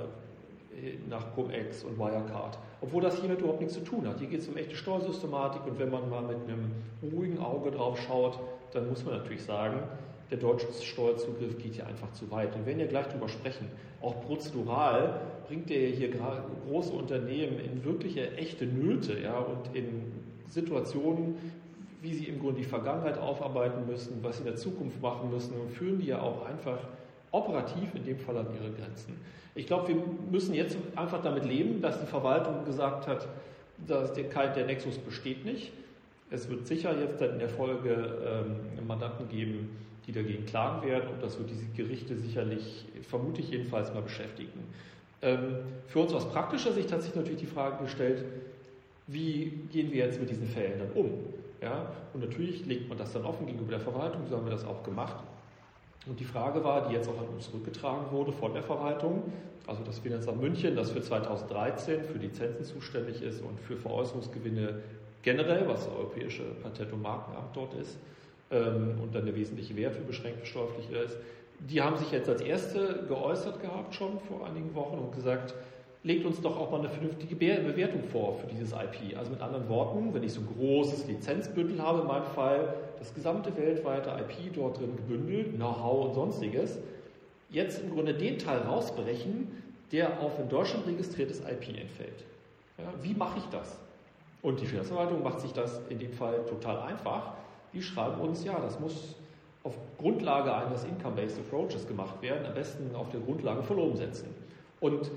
[1.10, 2.58] nach Cum-Ex und Wirecard.
[2.82, 4.20] Obwohl das hiermit überhaupt nichts zu tun hat.
[4.20, 6.72] Hier geht es um echte Steuersystematik und wenn man mal mit einem
[7.04, 8.40] ruhigen Auge drauf schaut,
[8.74, 9.84] dann muss man natürlich sagen,
[10.32, 12.56] der deutsche Steuerzugriff geht hier einfach zu weit.
[12.56, 13.68] Und wir werden ja gleich darüber sprechen.
[14.02, 20.04] Auch prozedural bringt er hier große Unternehmen in wirkliche, echte Nöte ja, und in
[20.48, 21.36] Situationen,
[22.02, 25.54] wie sie im Grunde die Vergangenheit aufarbeiten müssen, was sie in der Zukunft machen müssen
[25.60, 26.80] und führen die ja auch einfach
[27.32, 29.18] operativ in dem Fall an ihre Grenzen.
[29.54, 29.96] Ich glaube, wir
[30.32, 33.28] müssen jetzt einfach damit leben, dass die Verwaltung gesagt hat,
[33.86, 35.74] dass der, der Nexus besteht nicht.
[36.30, 38.46] Es wird sicher jetzt dann in der Folge
[38.80, 39.70] ähm, Mandanten geben,
[40.08, 44.64] die dagegen klagen werden und das wird diese Gerichte sicherlich, vermute ich jedenfalls, mal beschäftigen.
[45.22, 48.26] Ähm, für uns aus praktischer Sicht hat sich natürlich die Frage gestellt,
[49.08, 51.12] wie gehen wir jetzt mit diesen Fällen dann um?
[51.62, 54.66] Ja, und natürlich legt man das dann offen gegenüber der Verwaltung, so haben wir das
[54.66, 55.18] auch gemacht.
[56.08, 59.32] Und die Frage war, die jetzt auch an uns zurückgetragen wurde von der Verwaltung,
[59.68, 64.80] also das Finanzamt München, das für 2013 für Lizenzen zuständig ist und für Veräußerungsgewinne
[65.22, 68.00] generell, was das Europäische Patent- und Markenamt dort ist,
[68.52, 71.18] ähm, und dann der wesentliche Wert für beschränkte Steuerpflichter ist,
[71.70, 75.54] die haben sich jetzt als erste geäußert gehabt schon vor einigen Wochen und gesagt,
[76.04, 79.18] legt uns doch auch mal eine vernünftige Bewertung vor für dieses IP.
[79.18, 83.14] Also mit anderen Worten, wenn ich so ein großes Lizenzbündel habe, in meinem Fall das
[83.14, 86.80] gesamte weltweite IP dort drin gebündelt, Know-how und sonstiges,
[87.50, 89.48] jetzt im Grunde den Teil rausbrechen,
[89.92, 92.26] der auf in Deutschland registriertes IP entfällt.
[92.78, 93.78] Ja, wie mache ich das?
[94.42, 97.34] Und die Finanzverwaltung macht sich das in dem Fall total einfach.
[97.74, 99.16] Die schreiben uns, ja, das muss
[99.64, 104.30] auf Grundlage eines Income-Based Approaches gemacht werden, am besten auf der Grundlage von Umsätzen.
[104.80, 105.12] Und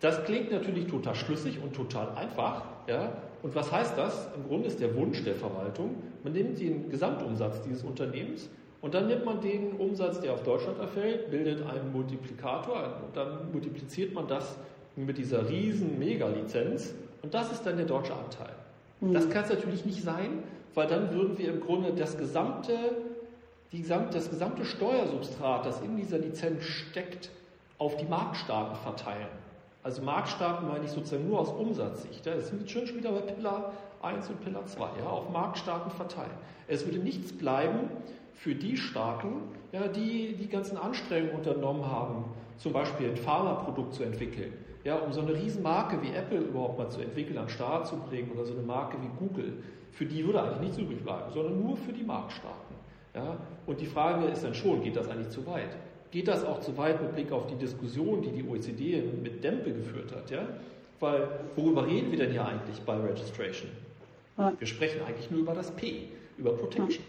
[0.00, 2.62] das klingt natürlich total schlüssig und total einfach.
[2.88, 3.12] Ja?
[3.42, 4.28] Und was heißt das?
[4.34, 8.48] Im Grunde ist der Wunsch der Verwaltung, man nimmt den Gesamtumsatz dieses Unternehmens
[8.80, 13.52] und dann nimmt man den Umsatz, der auf Deutschland erfällt, bildet einen Multiplikator und dann
[13.52, 14.56] multipliziert man das
[14.96, 18.54] mit dieser riesen Mega-Lizenz und das ist dann der deutsche Anteil.
[19.00, 19.12] Mhm.
[19.12, 20.42] Das kann es natürlich nicht sein,
[20.74, 22.72] weil dann würden wir im Grunde das gesamte,
[23.72, 27.30] die, das gesamte Steuersubstrat, das in dieser Lizenz steckt,
[27.78, 29.28] auf die Marktstaaten verteilen.
[29.82, 32.24] Also Marktstaaten meine ich sozusagen nur aus Umsatzsicht.
[32.24, 36.30] Das sind schon wieder bei Pillar 1 und Pillar 2, ja, auf Marktstaaten verteilen.
[36.68, 37.90] Es würde nichts bleiben
[38.32, 42.24] für die Staaten, ja, die die ganzen Anstrengungen unternommen haben,
[42.56, 44.52] zum Beispiel ein Pharmaprodukt zu entwickeln,
[44.84, 47.96] ja, um so eine Riesenmarke wie Apple überhaupt mal zu entwickeln, an den Start zu
[47.96, 49.52] bringen oder so eine Marke wie Google.
[49.94, 52.74] Für die würde eigentlich nichts übrig bleiben, sondern nur für die Marktstaaten.
[53.14, 53.36] Ja.
[53.66, 55.70] Und die Frage ist dann schon, geht das eigentlich zu weit?
[56.14, 59.72] geht das auch zu weit mit Blick auf die Diskussion, die die OECD mit Dempe
[59.72, 60.30] geführt hat.
[60.30, 60.46] Ja?
[61.00, 61.26] Weil
[61.56, 63.68] worüber reden wir denn hier eigentlich bei Registration?
[64.36, 67.04] Wir sprechen eigentlich nur über das P, über Protection.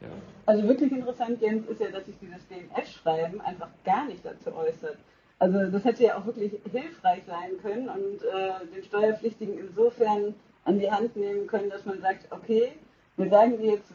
[0.00, 0.06] Ja.
[0.46, 4.96] Also wirklich interessant, Jens, ist ja, dass sich dieses DNF-Schreiben einfach gar nicht dazu äußert.
[5.40, 10.34] Also das hätte ja auch wirklich hilfreich sein können und äh, den Steuerpflichtigen insofern
[10.66, 12.72] an die Hand nehmen können, dass man sagt, okay,
[13.16, 13.92] wir sagen dir jetzt,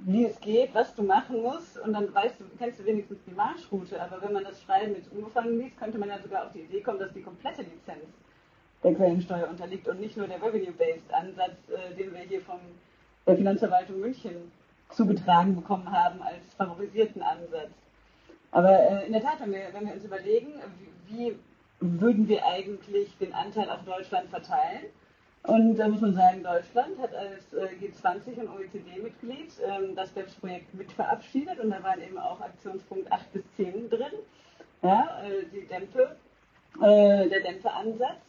[0.00, 3.34] wie es geht, was du machen musst und dann weißt du, kennst du wenigstens die
[3.34, 4.00] Marschroute.
[4.00, 6.80] Aber wenn man das Schreiben jetzt unbefangen liest, könnte man ja sogar auf die Idee
[6.80, 8.04] kommen, dass die komplette Lizenz
[8.82, 12.58] der Quellensteuer unterliegt und nicht nur der Revenue-Based Ansatz, äh, den wir hier von
[13.26, 14.52] der Finanzverwaltung München
[14.90, 17.70] zugetragen bekommen haben als favorisierten Ansatz.
[18.50, 20.54] Aber äh, in der Tat, wenn wir, wenn wir uns überlegen,
[21.06, 21.38] wie, wie
[21.80, 24.86] würden wir eigentlich den Anteil auf Deutschland verteilen,
[25.48, 30.74] und da muss man sagen, Deutschland hat als äh, G20 und OECD-Mitglied ähm, das BEPS-Projekt
[30.74, 34.12] mit verabschiedet und da waren eben auch Aktionspunkt 8 bis 10 drin.
[34.82, 36.16] Ja, äh, die Dämpfe,
[36.82, 38.20] äh, der Dämpfeansatz.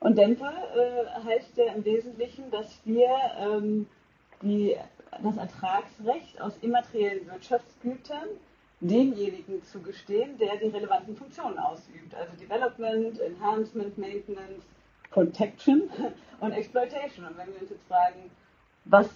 [0.00, 0.50] Und Dämpfe
[1.24, 3.86] heißt ja im Wesentlichen, dass wir ähm,
[4.42, 4.76] die,
[5.22, 8.28] das Ertragsrecht aus immateriellen Wirtschaftsgütern
[8.80, 12.14] demjenigen zugestehen, der die relevanten Funktionen ausübt.
[12.14, 14.64] Also Development, Enhancement, Maintenance,
[15.14, 15.88] Protection
[16.40, 17.24] und Exploitation.
[17.24, 18.30] Und wenn wir uns jetzt fragen,
[18.84, 19.08] was,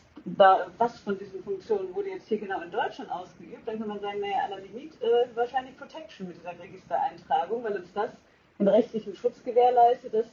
[0.79, 4.21] was von diesen Funktionen wurde jetzt hier genau in Deutschland ausgeübt, dann kann man sagen,
[4.21, 8.11] naja, aller Limit äh, wahrscheinlich Protection mit dieser Registereintragung, weil uns das
[8.59, 10.27] den rechtlichen Schutz gewährleistet, dass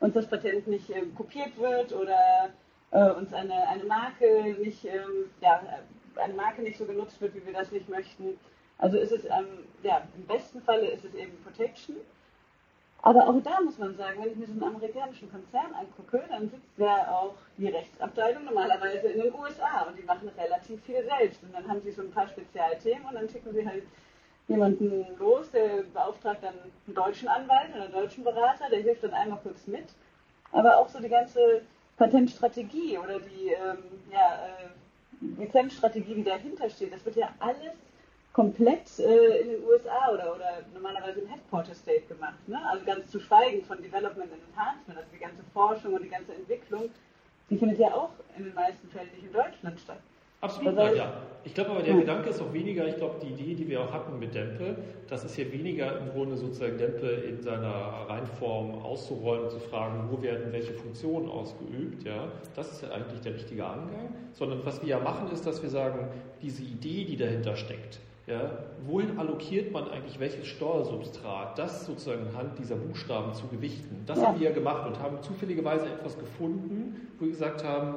[0.00, 2.50] uns das Patent nicht äh, kopiert wird oder
[2.92, 5.60] äh, uns eine, eine Marke nicht, ähm, ja,
[6.16, 8.38] eine Marke nicht so genutzt wird, wie wir das nicht möchten.
[8.78, 11.96] Also ist es, ähm, ja, im besten Falle ist es eben Protection.
[13.02, 16.50] Aber auch da muss man sagen, wenn ich mir so einen amerikanischen Konzern angucke, dann
[16.50, 21.42] sitzt ja auch die Rechtsabteilung normalerweise in den USA und die machen relativ viel selbst.
[21.42, 23.84] Und dann haben sie so ein paar Spezialthemen und dann schicken sie halt
[24.48, 29.14] jemanden los, der beauftragt dann einen deutschen Anwalt oder einen deutschen Berater, der hilft dann
[29.14, 29.86] einmal kurz mit.
[30.50, 31.62] Aber auch so die ganze
[31.98, 33.78] Patentstrategie oder die ähm,
[34.10, 37.74] ja, äh, Lizenzstrategie, die dahinter steht, das wird ja alles
[38.38, 42.38] komplett äh, in den USA oder, oder normalerweise im Headquarter State gemacht.
[42.46, 42.56] Ne?
[42.70, 46.34] Also ganz zu schweigen von Development and Enhancement, also die ganze Forschung und die ganze
[46.34, 46.88] Entwicklung,
[47.50, 49.98] die findet ja auch in den meisten Fällen nicht in Deutschland statt.
[50.40, 51.12] Absolut, Also- ja.
[51.44, 53.92] Ich glaube aber, der Gedanke ist auch weniger, ich glaube, die Idee, die wir auch
[53.92, 54.76] hatten mit Dempe,
[55.08, 60.08] das ist hier weniger im Grunde sozusagen Dempe in seiner Reinform auszuräumen und zu fragen,
[60.10, 62.30] wo werden welche Funktionen ausgeübt, ja.
[62.54, 64.14] Das ist ja eigentlich der richtige Angang.
[64.32, 66.08] Sondern was wir ja machen, ist, dass wir sagen,
[66.42, 68.50] diese Idee, die dahinter steckt, ja,
[68.86, 74.02] wohin allokiert man eigentlich welches Steuersubstrat, das sozusagen anhand dieser Buchstaben zu gewichten.
[74.06, 74.26] Das Ja.
[74.28, 77.94] haben wir ja gemacht und haben zufälligerweise etwas gefunden, wo wir gesagt haben,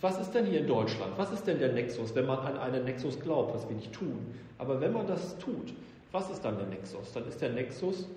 [0.00, 1.12] was ist denn hier in Deutschland?
[1.16, 4.34] Was ist denn der Nexus, wenn man an einen Nexus glaubt, was wir nicht tun?
[4.58, 5.72] Aber wenn man das tut,
[6.12, 7.12] was ist dann der Nexus?
[7.12, 8.08] Dann ist der Nexus,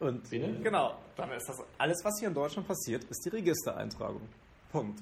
[0.00, 0.48] Und Bitte?
[0.62, 4.20] genau, dann ist das alles, was hier in Deutschland passiert, ist die Registereintragung.
[4.70, 5.00] Punkt.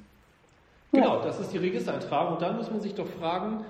[0.93, 2.35] genau, das ist die Registereintragung.
[2.35, 3.65] Und dann muss man sich doch fragen,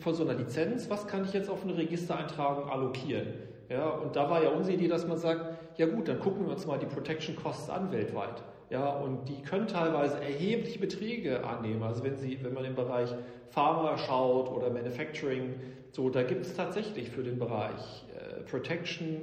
[0.00, 3.26] von so einer Lizenz, was kann ich jetzt auf eine Registereintragung allokieren?
[3.68, 6.52] Ja, und da war ja unsere Idee, dass man sagt, ja gut, dann gucken wir
[6.52, 8.42] uns mal die Protection Costs an weltweit.
[8.70, 11.82] Ja, und die können teilweise erhebliche Beträge annehmen.
[11.82, 13.14] Also wenn Sie, wenn man im Bereich
[13.50, 15.54] Pharma schaut oder Manufacturing,
[15.90, 19.22] so, da gibt es tatsächlich für den Bereich äh, Protection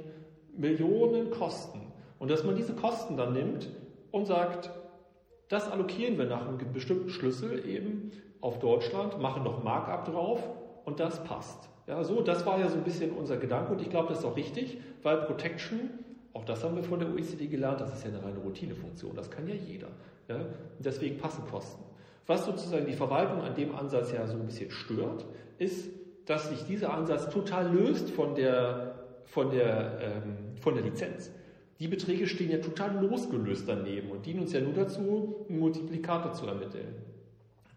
[0.56, 1.80] Millionen Kosten.
[2.18, 3.68] Und dass man diese Kosten dann nimmt
[4.12, 4.70] und sagt,
[5.48, 8.12] das allokieren wir nach einem bestimmten Schlüssel eben
[8.44, 10.38] auf Deutschland, machen noch Markup drauf
[10.84, 11.70] und das passt.
[11.86, 14.24] Ja, so, das war ja so ein bisschen unser Gedanke und ich glaube, das ist
[14.26, 15.88] auch richtig, weil Protection,
[16.34, 19.30] auch das haben wir von der OECD gelernt, das ist ja eine reine Routinefunktion, das
[19.30, 19.88] kann ja jeder.
[20.28, 20.40] Ja?
[20.78, 21.82] Deswegen passen Kosten.
[22.26, 25.24] Was sozusagen die Verwaltung an dem Ansatz ja so ein bisschen stört,
[25.58, 25.88] ist,
[26.26, 31.30] dass sich dieser Ansatz total löst von der, von der, ähm, von der Lizenz.
[31.80, 36.32] Die Beträge stehen ja total losgelöst daneben und dienen uns ja nur dazu, einen Multiplikator
[36.32, 37.13] zu ermitteln.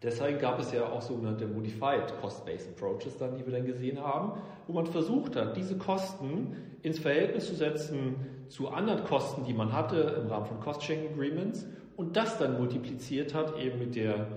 [0.04, 4.40] Deshalb gab es ja auch sogenannte Modified Cost-Based Approaches, dann, die wir dann gesehen haben,
[4.68, 8.16] wo man versucht hat, diese Kosten ins Verhältnis zu setzen
[8.48, 13.34] zu anderen Kosten, die man hatte im Rahmen von Cost-Sharing Agreements und das dann multipliziert
[13.34, 14.28] hat eben mit der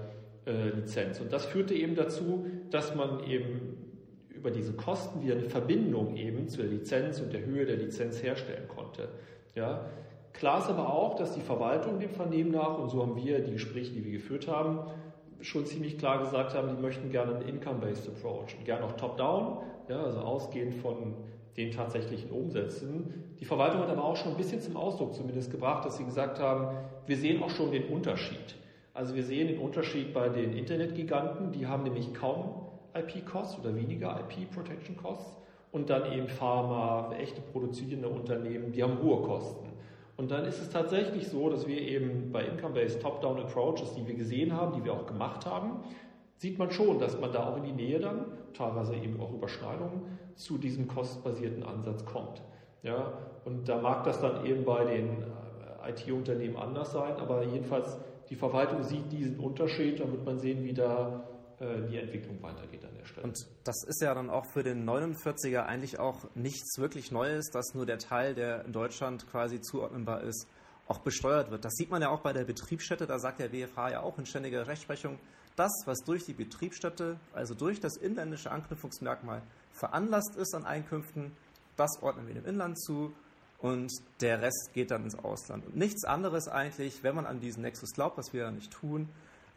[0.46, 1.20] äh, Lizenz.
[1.20, 3.76] Und das führte eben dazu, dass man eben
[4.30, 8.66] über diese Kosten wieder eine Verbindung eben zur Lizenz und der Höhe der Lizenz herstellen
[8.68, 9.08] konnte.
[9.54, 9.84] Ja,
[10.32, 13.52] klar ist aber auch, dass die Verwaltung dem Vernehmen nach, und so haben wir die
[13.52, 14.78] Gespräche, die wir geführt haben,
[15.42, 19.58] schon ziemlich klar gesagt haben, die möchten gerne einen Income-Based Approach, und gerne auch Top-Down,
[19.88, 21.14] ja, also ausgehend von
[21.56, 23.34] den tatsächlichen Umsätzen.
[23.40, 26.38] Die Verwaltung hat aber auch schon ein bisschen zum Ausdruck zumindest gebracht, dass sie gesagt
[26.38, 26.76] haben,
[27.06, 28.56] wir sehen auch schon den Unterschied.
[28.94, 34.20] Also wir sehen den Unterschied bei den Internetgiganten, die haben nämlich kaum IP-Costs oder weniger
[34.20, 35.36] IP-Protection-Costs
[35.72, 39.69] und dann eben Pharma, echte produzierende Unternehmen, die haben hohe Kosten.
[40.20, 44.14] Und dann ist es tatsächlich so, dass wir eben bei Income-Based Top-Down Approaches, die wir
[44.14, 45.82] gesehen haben, die wir auch gemacht haben,
[46.36, 50.18] sieht man schon, dass man da auch in die Nähe dann, teilweise eben auch Überschneidungen,
[50.34, 52.42] zu diesem kostbasierten Ansatz kommt.
[52.82, 53.14] Ja,
[53.46, 58.36] und da mag das dann eben bei den äh, IT-Unternehmen anders sein, aber jedenfalls die
[58.36, 61.24] Verwaltung sieht diesen Unterschied, wird man sehen, wie da
[61.60, 63.26] äh, die Entwicklung weitergeht Stelle.
[63.26, 67.74] Und das ist ja dann auch für den 49er eigentlich auch nichts wirklich Neues, dass
[67.74, 70.46] nur der Teil, der in Deutschland quasi zuordnenbar ist,
[70.88, 71.64] auch besteuert wird.
[71.64, 74.26] Das sieht man ja auch bei der Betriebsstätte, da sagt der WFH ja auch in
[74.26, 75.18] ständiger Rechtsprechung,
[75.54, 79.42] das, was durch die Betriebsstätte, also durch das inländische Anknüpfungsmerkmal
[79.72, 81.32] veranlasst ist an Einkünften,
[81.76, 83.12] das ordnen wir dem Inland zu
[83.60, 85.66] und der Rest geht dann ins Ausland.
[85.66, 89.08] Und nichts anderes eigentlich, wenn man an diesen Nexus glaubt, was wir ja nicht tun,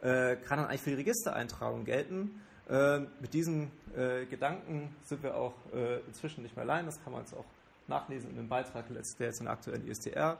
[0.01, 2.41] äh, kann dann eigentlich für die Registereintragung gelten.
[2.69, 6.85] Äh, mit diesem äh, Gedanken sind wir auch äh, inzwischen nicht mehr allein.
[6.85, 7.45] Das kann man jetzt auch
[7.87, 10.37] nachlesen in dem Beitrag, der jetzt in der aktuellen ISDR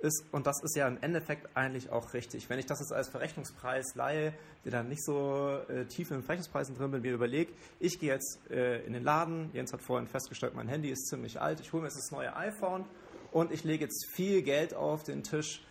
[0.00, 0.24] ist.
[0.32, 2.48] Und das ist ja im Endeffekt eigentlich auch richtig.
[2.48, 4.32] Wenn ich das jetzt als Verrechnungspreis leihe,
[4.64, 8.12] der dann nicht so äh, tief in den Verrechnungspreisen drin bin, mir überlege, ich gehe
[8.12, 11.72] jetzt äh, in den Laden, Jens hat vorhin festgestellt, mein Handy ist ziemlich alt, ich
[11.72, 12.84] hole mir jetzt das neue iPhone
[13.32, 15.62] und ich lege jetzt viel Geld auf den Tisch.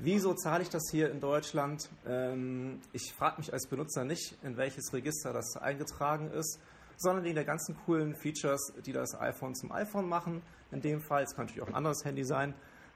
[0.00, 1.88] Wieso zahle ich das hier in Deutschland?
[2.06, 6.60] Ähm, ich frage mich als Benutzer nicht, in welches Register das eingetragen ist,
[6.96, 10.40] sondern wegen der ganzen coolen Features, die das iPhone zum iPhone machen.
[10.70, 12.54] In dem Fall, es kann natürlich auch ein anderes Handy sein,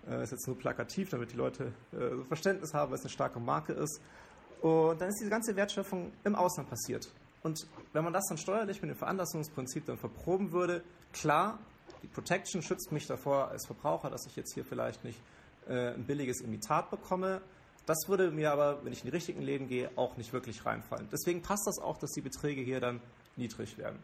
[0.08, 3.40] äh, ist jetzt nur plakativ, damit die Leute äh, Verständnis haben, weil es eine starke
[3.40, 4.00] Marke ist.
[4.60, 7.10] Und dann ist diese ganze Wertschöpfung im Ausland passiert.
[7.42, 11.58] Und wenn man das dann steuerlich mit dem Veranlassungsprinzip dann verproben würde, klar,
[12.04, 15.20] die Protection schützt mich davor als Verbraucher, dass ich jetzt hier vielleicht nicht
[15.68, 17.40] äh, ein billiges Imitat bekomme.
[17.86, 21.08] Das würde mir aber, wenn ich in die richtigen Läden gehe, auch nicht wirklich reinfallen.
[21.10, 23.00] Deswegen passt das auch, dass die Beträge hier dann
[23.36, 23.98] niedrig werden.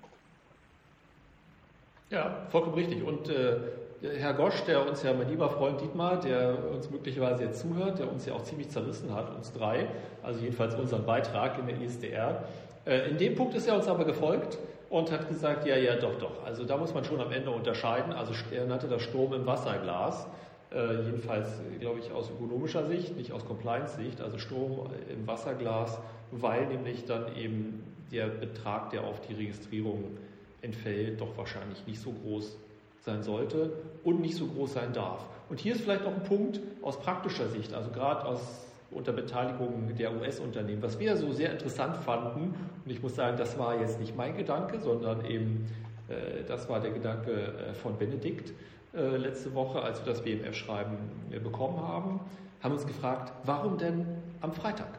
[2.10, 3.02] Ja, vollkommen richtig.
[3.02, 3.58] Und äh,
[4.02, 8.10] Herr Gosch, der uns ja, mein lieber Freund Dietmar, der uns möglicherweise jetzt zuhört, der
[8.10, 9.88] uns ja auch ziemlich zerrissen hat, uns drei,
[10.22, 12.44] also jedenfalls unseren Beitrag in der ISDR,
[12.88, 16.18] Äh, in dem Punkt ist er uns aber gefolgt und hat gesagt, ja, ja, doch,
[16.18, 16.44] doch.
[16.44, 18.12] Also da muss man schon am Ende unterscheiden.
[18.12, 20.26] Also er nannte das Strom im Wasserglas.
[20.70, 21.48] Äh, jedenfalls,
[21.80, 25.98] glaube ich, aus ökonomischer Sicht, nicht aus Compliance-Sicht, also Strom im Wasserglas,
[26.30, 30.18] weil nämlich dann eben der Betrag, der auf die Registrierung
[30.60, 32.58] entfällt, doch wahrscheinlich nicht so groß
[33.00, 33.72] sein sollte
[34.04, 35.24] und nicht so groß sein darf.
[35.48, 39.94] Und hier ist vielleicht noch ein Punkt aus praktischer Sicht, also gerade aus unter Beteiligung
[39.98, 42.54] der US-Unternehmen, was wir so sehr interessant fanden.
[42.84, 45.66] Und ich muss sagen, das war jetzt nicht mein Gedanke, sondern eben
[46.08, 48.52] äh, das war der Gedanke äh, von Benedikt
[48.94, 50.96] äh, letzte Woche, als wir das BMF-Schreiben
[51.30, 52.20] äh, bekommen haben,
[52.62, 54.06] haben uns gefragt, warum denn
[54.40, 54.98] am Freitag?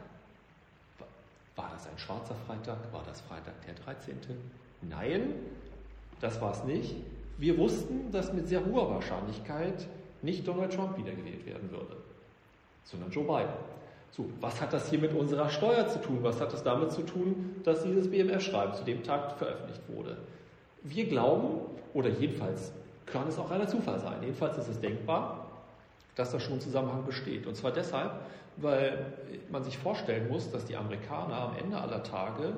[1.56, 2.78] War das ein schwarzer Freitag?
[2.94, 4.16] War das Freitag der 13.?
[4.82, 5.34] Nein,
[6.22, 6.96] das war es nicht.
[7.38, 9.88] Wir wussten, dass mit sehr hoher Wahrscheinlichkeit
[10.22, 11.98] nicht Donald Trump wiedergewählt werden würde,
[12.84, 13.54] sondern Joe Biden.
[14.12, 16.20] So, was hat das hier mit unserer Steuer zu tun?
[16.22, 20.18] Was hat das damit zu tun, dass dieses BMF-Schreiben zu dem Tag veröffentlicht wurde?
[20.84, 21.62] Wir glauben,
[21.94, 22.72] oder jedenfalls
[23.12, 25.48] kann es auch reiner Zufall sein, jedenfalls ist es denkbar,
[26.16, 27.48] dass da schon ein Zusammenhang besteht.
[27.48, 28.12] Und zwar deshalb,
[28.58, 29.14] weil
[29.50, 32.54] man sich vorstellen muss, dass die Amerikaner am Ende aller Tage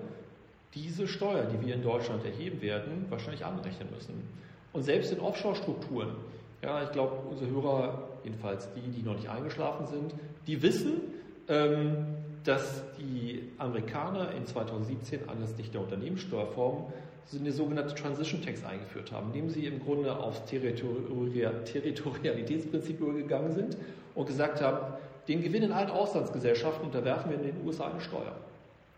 [0.73, 4.27] diese Steuer, die wir in Deutschland erheben werden, wahrscheinlich anrechnen müssen.
[4.73, 6.15] Und selbst in Offshore-Strukturen,
[6.63, 10.13] ja, ich glaube, unsere Hörer, jedenfalls die, die noch nicht eingeschlafen sind,
[10.47, 11.01] die wissen,
[11.47, 16.91] ähm, dass die Amerikaner in 2017 anlässlich der Unternehmenssteuerform
[17.39, 23.77] eine sogenannte Transition Tax eingeführt haben, indem sie im Grunde aufs Territorialitätsprinzip übergegangen sind
[24.15, 24.93] und gesagt haben,
[25.27, 28.36] den Gewinn in allen Auslandsgesellschaften unterwerfen wir in den USA eine Steuer.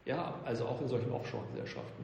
[0.05, 2.03] Ja, also auch in solchen Offshore-Gesellschaften.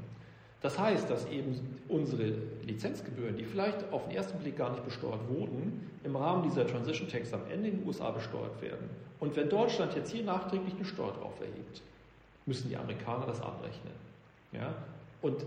[0.61, 2.33] Das heißt, dass eben unsere
[2.65, 7.07] Lizenzgebühren, die vielleicht auf den ersten Blick gar nicht besteuert wurden, im Rahmen dieser Transition
[7.07, 8.89] Tax am Ende in den USA besteuert werden.
[9.19, 11.81] Und wenn Deutschland jetzt hier nachträglich eine Steuer drauf erhebt,
[12.45, 13.93] müssen die Amerikaner das anrechnen.
[14.51, 14.73] Ja?
[15.21, 15.45] Und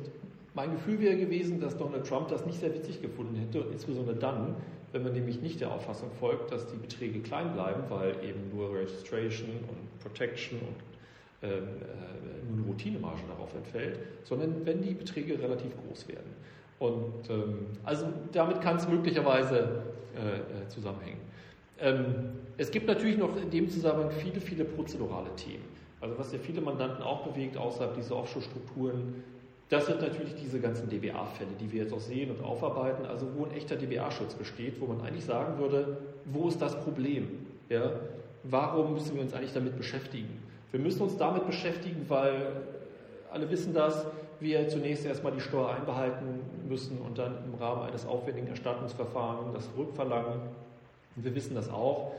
[0.55, 4.57] mein Gefühl wäre gewesen, dass Donald Trump das nicht sehr witzig gefunden hätte, insbesondere dann,
[4.93, 8.75] wenn man nämlich nicht der Auffassung folgt, dass die Beträge klein bleiben, weil eben nur
[8.75, 15.41] Registration und Protection und ähm, äh, nur eine Routinemarge darauf entfällt, sondern wenn die Beträge
[15.41, 16.31] relativ groß werden.
[16.79, 19.83] Und ähm, also damit kann es möglicherweise
[20.15, 21.21] äh, äh, zusammenhängen.
[21.81, 25.65] Ähm, es gibt natürlich noch in dem Zusammenhang viele, viele prozedurale Themen.
[26.01, 29.23] Also was ja viele Mandanten auch bewegt außerhalb dieser Offshore-Strukturen,
[29.73, 33.47] das sind natürlich diese ganzen DBA-Fälle, die wir jetzt auch sehen und aufarbeiten, also wo
[33.47, 37.47] ein echter DBA-Schutz besteht, wo man eigentlich sagen würde, wo ist das Problem?
[37.71, 37.93] Ja?
[38.43, 40.43] Warum müssen wir uns eigentlich damit beschäftigen?
[40.73, 42.53] Wir müssen uns damit beschäftigen, weil
[43.31, 44.05] alle wissen das,
[44.41, 49.73] wir zunächst erstmal die Steuer einbehalten müssen und dann im Rahmen eines aufwendigen Erstattungsverfahrens das
[49.73, 50.41] zurückverlangen.
[51.17, 52.13] Und wir wissen das auch,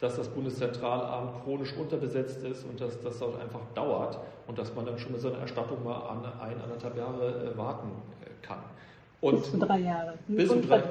[0.00, 4.86] dass das Bundeszentralamt chronisch unterbesetzt ist und dass das dort einfach dauert und dass man
[4.86, 7.88] dann schon mit so einer Erstattung mal an ein, anderthalb Jahre äh, warten
[8.22, 8.60] äh, kann.
[9.20, 10.14] Und bis zu drei Jahre.
[10.26, 10.82] Bis zu drei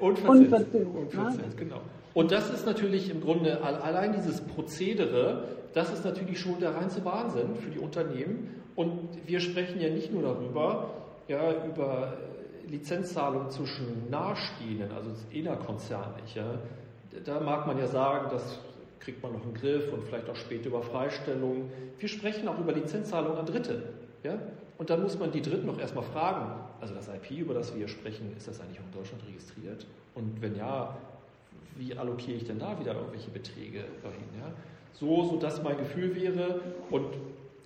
[0.00, 1.80] Und Unverzins, genau.
[2.12, 7.04] Und das ist natürlich im Grunde, allein dieses Prozedere, das ist natürlich schon der reinste
[7.04, 8.62] Wahnsinn für die Unternehmen.
[8.74, 10.90] Und wir sprechen ja nicht nur darüber,
[11.28, 12.14] ja, über
[12.66, 16.34] Lizenzzahlungen zwischen Nahestehenden, also innerkonzernlich.
[16.34, 16.58] Ja.
[17.24, 18.58] Da mag man ja sagen, das
[19.00, 21.70] kriegt man noch einen Griff und vielleicht auch später über Freistellungen.
[21.98, 23.82] Wir sprechen auch über Lizenzzahlungen an Dritte.
[24.22, 24.38] Ja?
[24.78, 27.88] Und dann muss man die Dritten noch erstmal fragen, also das IP, über das wir
[27.88, 29.86] sprechen, ist das eigentlich auch in Deutschland registriert?
[30.14, 30.96] Und wenn ja,
[31.76, 34.24] wie allokiere ich denn da wieder irgendwelche Beträge dahin?
[34.38, 34.52] Ja?
[34.92, 37.06] So, so dass mein Gefühl wäre, und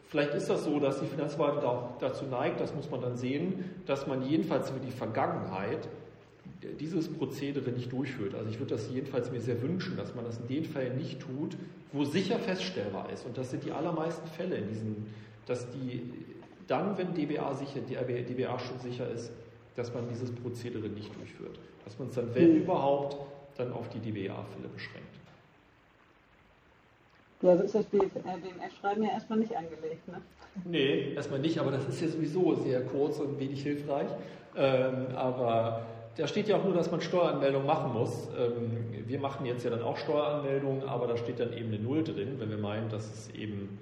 [0.09, 3.71] vielleicht ist das so, dass die Finanzverwaltung auch dazu neigt, das muss man dann sehen,
[3.87, 5.89] dass man jedenfalls für die Vergangenheit
[6.81, 8.35] dieses Prozedere nicht durchführt.
[8.35, 11.21] Also ich würde das jedenfalls mir sehr wünschen, dass man das in den Fällen nicht
[11.21, 11.57] tut,
[11.93, 13.25] wo sicher feststellbar ist.
[13.27, 15.07] Und das sind die allermeisten Fälle in diesen,
[15.47, 16.03] dass die
[16.67, 19.31] dann, wenn DBA sicher, DBA-Schutz sicher ist,
[19.77, 21.59] dass man dieses Prozedere nicht durchführt.
[21.85, 23.17] Dass man es dann, wenn überhaupt,
[23.57, 25.15] dann auf die DBA-Fälle beschränkt.
[27.43, 30.23] Ja, also ist das BMF-Schreiben ja erstmal nicht angelegt, ne?
[30.65, 34.09] Nee, erstmal nicht, aber das ist ja sowieso sehr kurz und wenig hilfreich.
[34.57, 35.85] Ähm, aber
[36.17, 38.29] da steht ja auch nur, dass man Steueranmeldung machen muss.
[38.39, 42.05] Ähm, wir machen jetzt ja dann auch Steueranmeldungen, aber da steht dann eben eine Null
[42.05, 43.79] drin, wenn wir meinen, dass es eben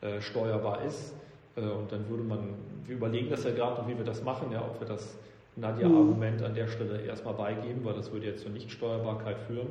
[0.00, 1.14] äh, steuerbar ist.
[1.56, 2.54] Äh, und dann würde man,
[2.86, 5.16] wir überlegen das ja gerade, wie wir das machen, ja, ob wir das
[5.56, 9.68] Nadja-Argument an der Stelle erstmal beigeben, weil das würde jetzt zur Nichtsteuerbarkeit führen.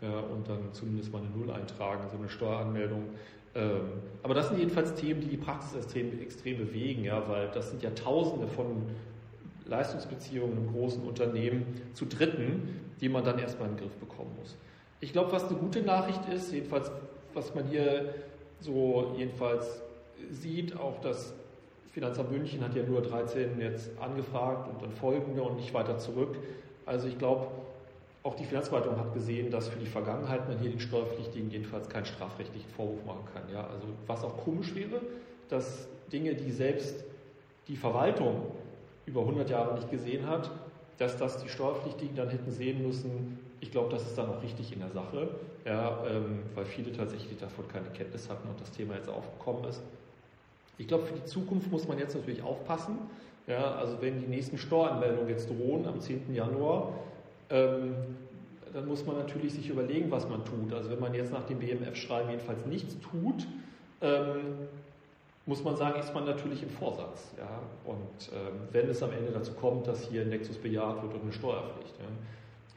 [0.00, 3.02] Ja, und dann zumindest mal eine Null eintragen, so eine Steueranmeldung.
[3.56, 3.80] Ähm,
[4.22, 7.82] aber das sind jedenfalls Themen, die die Praxis extrem, extrem bewegen, ja, weil das sind
[7.82, 8.86] ja Tausende von
[9.68, 14.56] Leistungsbeziehungen im großen Unternehmen zu Dritten, die man dann erstmal in den Griff bekommen muss.
[15.00, 16.90] Ich glaube, was eine gute Nachricht ist, jedenfalls,
[17.34, 18.14] was man hier
[18.60, 19.82] so jedenfalls
[20.30, 21.34] sieht, auch das
[21.92, 26.36] Finanzamt München hat ja nur 13 jetzt angefragt und dann folgende und nicht weiter zurück.
[26.86, 27.48] Also ich glaube,
[28.22, 32.04] auch die Finanzverwaltung hat gesehen, dass für die Vergangenheit man hier den Steuerpflichtigen jedenfalls keinen
[32.04, 33.42] strafrechtlichen Vorwurf machen kann.
[33.52, 35.00] Ja, also was auch komisch wäre,
[35.48, 37.04] dass Dinge, die selbst
[37.68, 38.42] die Verwaltung
[39.08, 40.50] über 100 Jahre nicht gesehen hat,
[40.98, 43.38] dass das die Steuerpflichtigen dann hätten sehen müssen.
[43.60, 45.28] Ich glaube, das ist dann auch richtig in der Sache,
[45.64, 49.82] ja, ähm, weil viele tatsächlich davon keine Kenntnis hatten und das Thema jetzt aufgekommen ist.
[50.76, 52.98] Ich glaube, für die Zukunft muss man jetzt natürlich aufpassen.
[53.46, 56.34] Ja, also wenn die nächsten Steueranmeldungen jetzt drohen am 10.
[56.34, 56.92] Januar,
[57.50, 57.94] ähm,
[58.72, 60.72] dann muss man natürlich sich überlegen, was man tut.
[60.74, 63.46] Also wenn man jetzt nach dem BMF-Schreiben jedenfalls nichts tut,
[64.02, 64.68] ähm,
[65.48, 67.32] muss man sagen, ist man natürlich im Vorsatz.
[67.38, 67.48] Ja?
[67.84, 71.22] Und ähm, wenn es am Ende dazu kommt, dass hier ein Nexus bejaht wird und
[71.22, 71.98] eine Steuerpflicht.
[71.98, 72.04] Ja?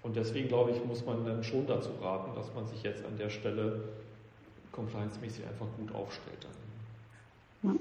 [0.04, 3.18] Und deswegen glaube ich, muss man dann schon dazu raten, dass man sich jetzt an
[3.18, 3.84] der Stelle
[4.72, 6.48] compliance-mäßig einfach gut aufstellt.
[7.64, 7.72] Ja.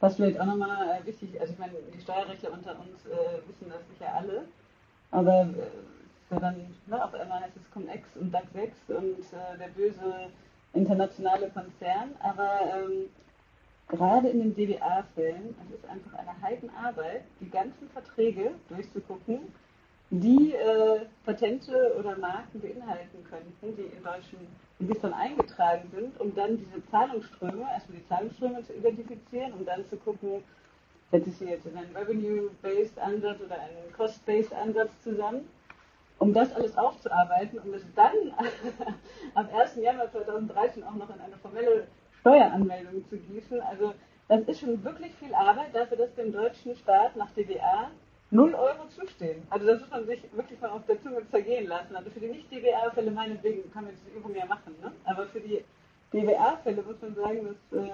[0.00, 3.70] Was vielleicht auch nochmal äh, wichtig, also ich meine, die Steuerrechtler unter uns äh, wissen
[3.70, 4.46] das sicher alle,
[5.12, 9.68] aber äh, dann, ne, auf einmal heißt es Cum-Ex und DAX 6 und äh, der
[9.68, 10.28] böse
[10.74, 13.06] internationale Konzern, aber ähm,
[13.88, 19.52] gerade in den DBA-Fällen, es ist einfach eine Heidenarbeit, die ganzen Verträge durchzugucken,
[20.10, 24.38] die äh, Patente oder Marken beinhalten könnten, die in deutschen
[24.80, 29.96] Registern eingetragen sind, um dann diese Zahlungsströme, erstmal die Zahlungsströme zu identifizieren, um dann zu
[29.96, 30.44] gucken,
[31.10, 35.48] setze ich hier jetzt in einen Revenue-Based Ansatz oder einen Cost-Based Ansatz zusammen,
[36.18, 38.12] um das alles aufzuarbeiten, um es dann
[39.34, 39.76] am 1.
[39.76, 41.86] Januar 2013 auch noch in eine formelle
[42.26, 43.60] Steueranmeldungen zu gießen.
[43.60, 43.94] Also
[44.26, 47.90] das ist schon wirklich viel Arbeit dafür, dass dem deutschen Staat nach DBA
[48.32, 49.46] 0 Euro zustehen.
[49.48, 51.94] Also das muss man sich wirklich mal auf der Zunge zergehen lassen.
[51.94, 54.74] Also für die Nicht-DBA-Fälle meinetwegen kann man diese Übung ja machen.
[54.82, 54.90] Ne?
[55.04, 55.62] Aber für die
[56.12, 57.90] DBA-Fälle muss man sagen, dass ähm,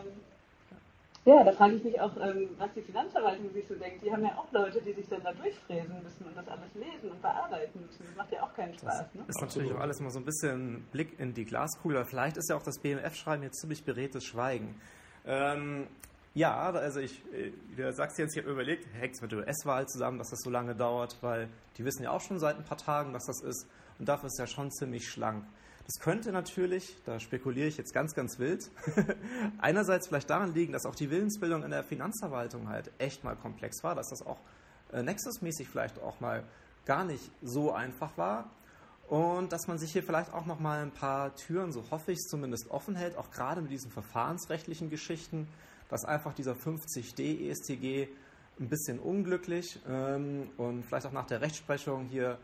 [1.24, 4.04] ja, da frage ich mich auch, ähm, was die Finanzverwaltung sich so denkt.
[4.04, 7.10] Die haben ja auch Leute, die sich dann da durchfräsen müssen und das alles lesen
[7.10, 8.04] und bearbeiten müssen.
[8.06, 8.98] Das macht ja auch keinen Spaß.
[8.98, 9.24] Das ne?
[9.28, 12.04] ist natürlich auch alles mal so ein bisschen Blick in die Glaskugel.
[12.04, 14.80] Vielleicht ist ja auch das BMF-Schreiben jetzt ziemlich beredtes Schweigen.
[15.24, 15.86] Ähm,
[16.34, 19.86] ja, also ich, äh, du sagst jetzt, ich habe überlegt, hängt es mit der US-Wahl
[19.86, 22.78] zusammen, dass das so lange dauert, weil die wissen ja auch schon seit ein paar
[22.78, 23.68] Tagen, dass das ist.
[23.98, 25.44] Und dafür ist ja schon ziemlich schlank.
[25.84, 28.70] Das könnte natürlich, da spekuliere ich jetzt ganz, ganz wild,
[29.58, 33.82] einerseits vielleicht daran liegen, dass auch die Willensbildung in der Finanzverwaltung halt echt mal komplex
[33.82, 34.38] war, dass das auch
[34.92, 36.44] äh, Nexus-mäßig vielleicht auch mal
[36.84, 38.50] gar nicht so einfach war.
[39.08, 42.18] Und dass man sich hier vielleicht auch noch mal ein paar Türen, so hoffe ich
[42.18, 45.48] es zumindest, offen hält, auch gerade mit diesen verfahrensrechtlichen Geschichten,
[45.88, 48.08] dass einfach dieser 50D ESTG
[48.58, 52.38] ein bisschen unglücklich ähm, und vielleicht auch nach der Rechtsprechung hier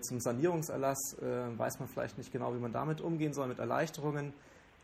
[0.00, 4.32] zum Sanierungserlass äh, weiß man vielleicht nicht genau, wie man damit umgehen soll, mit Erleichterungen.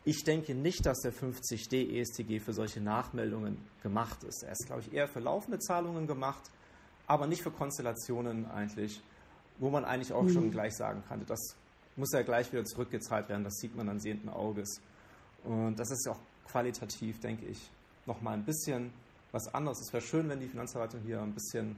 [0.05, 4.43] Ich denke nicht, dass der 50D ESTG für solche Nachmeldungen gemacht ist.
[4.43, 6.41] Er ist, glaube ich, eher für laufende Zahlungen gemacht,
[7.07, 9.01] aber nicht für Konstellationen eigentlich,
[9.59, 10.33] wo man eigentlich auch mhm.
[10.33, 11.55] schon gleich sagen kann, das
[11.95, 14.81] muss ja gleich wieder zurückgezahlt werden, das sieht man an sehenden Auges.
[15.43, 17.69] Und das ist auch qualitativ, denke ich,
[18.05, 18.91] nochmal ein bisschen
[19.31, 19.81] was anderes.
[19.81, 21.75] Es wäre schön, wenn die Finanzverwaltung hier ein bisschen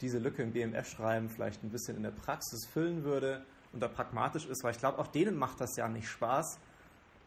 [0.00, 4.46] diese Lücke im BMF-Schreiben vielleicht ein bisschen in der Praxis füllen würde und da pragmatisch
[4.46, 6.58] ist, weil ich glaube, auch denen macht das ja nicht Spaß,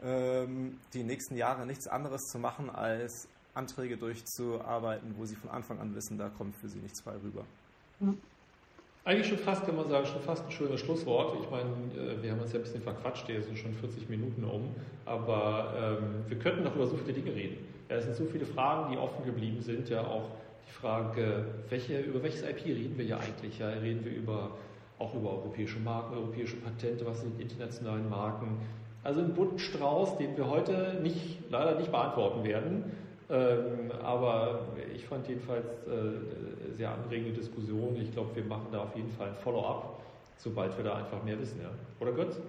[0.03, 5.79] ähm, die nächsten Jahre nichts anderes zu machen, als Anträge durchzuarbeiten, wo sie von Anfang
[5.79, 7.45] an wissen, da kommt für sie nichts bei rüber.
[7.99, 8.17] Mhm.
[9.05, 11.37] Eigentlich schon fast, kann man sagen, schon fast ein schönes Schlusswort.
[11.39, 14.43] Ich meine, äh, wir haben uns ja ein bisschen verquatscht, hier sind schon 40 Minuten
[14.43, 14.73] um,
[15.05, 17.57] aber ähm, wir könnten noch über so viele Dinge reden.
[17.87, 20.31] Ja, es sind so viele Fragen, die offen geblieben sind, ja auch
[20.67, 23.59] die Frage, welche, über welches IP reden wir ja eigentlich?
[23.59, 24.51] Ja, reden wir über,
[24.99, 28.57] auch über europäische Marken, europäische Patente, was sind internationalen Marken?
[29.03, 32.91] Also ein bunten Strauß, den wir heute nicht, leider nicht beantworten werden.
[33.29, 37.95] Ähm, aber ich fand jedenfalls äh, sehr anregende Diskussion.
[38.01, 39.99] Ich glaube, wir machen da auf jeden Fall ein Follow-up,
[40.37, 41.59] sobald wir da einfach mehr wissen.
[41.61, 41.69] Ja.
[41.99, 42.39] Oder Götz?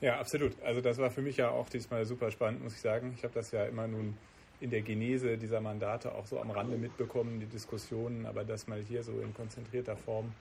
[0.00, 0.52] Ja, absolut.
[0.62, 3.14] Also das war für mich ja auch diesmal super spannend, muss ich sagen.
[3.16, 4.16] Ich habe das ja immer nun
[4.60, 8.80] in der Genese dieser Mandate auch so am Rande mitbekommen, die Diskussionen, aber das mal
[8.80, 10.32] hier so in konzentrierter Form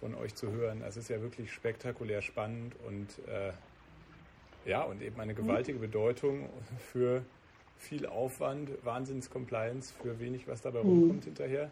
[0.00, 3.52] von euch zu hören, das ist ja wirklich spektakulär spannend und äh,
[4.68, 6.48] ja, und eben eine gewaltige Bedeutung
[6.78, 7.22] für
[7.76, 11.24] viel Aufwand, Wahnsinns-Compliance für wenig, was dabei rumkommt mhm.
[11.24, 11.70] hinterher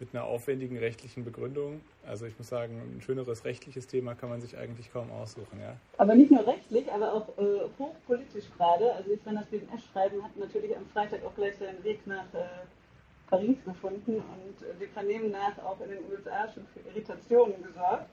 [0.00, 1.80] mit einer aufwendigen rechtlichen Begründung.
[2.06, 5.60] Also ich muss sagen, ein schöneres rechtliches Thema kann man sich eigentlich kaum aussuchen.
[5.60, 5.76] Ja?
[5.98, 8.92] Aber nicht nur rechtlich, aber auch äh, hochpolitisch gerade.
[8.94, 12.44] Also ich fand das BMS-Schreiben hat natürlich am Freitag auch gleich seinen Weg nach äh,
[13.28, 18.08] Paris gefunden und äh, die Vernehmen nach auch in den USA schon für Irritationen gesorgt.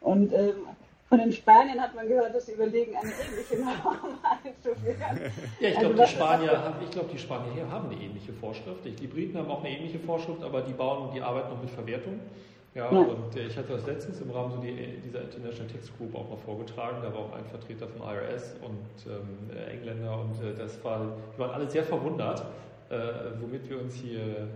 [0.00, 0.66] Und ähm,
[1.14, 4.96] Und in Spanien hat man gehört, dass sie überlegen, eine ähnliche Norm einzuführen.
[5.60, 8.32] Ja, ich Also glaube, was die Spanier, ich glaub, die Spanier hier haben eine ähnliche
[8.32, 8.84] Vorschrift.
[8.84, 12.20] Die Briten haben auch eine ähnliche Vorschrift, aber die bauen, die arbeiten noch mit Verwertung.
[12.74, 12.98] Ja, Ja.
[12.98, 16.28] und äh, ich hatte das letztens im Rahmen so die, dieser International Text Group auch
[16.28, 16.98] mal vorgetragen.
[17.02, 21.00] Da war auch ein Vertreter von IRS und ähm, äh, Engländer und äh, das war,
[21.34, 22.44] die waren alle sehr verwundert,
[22.90, 22.96] äh,
[23.40, 24.46] womit wir uns hier äh,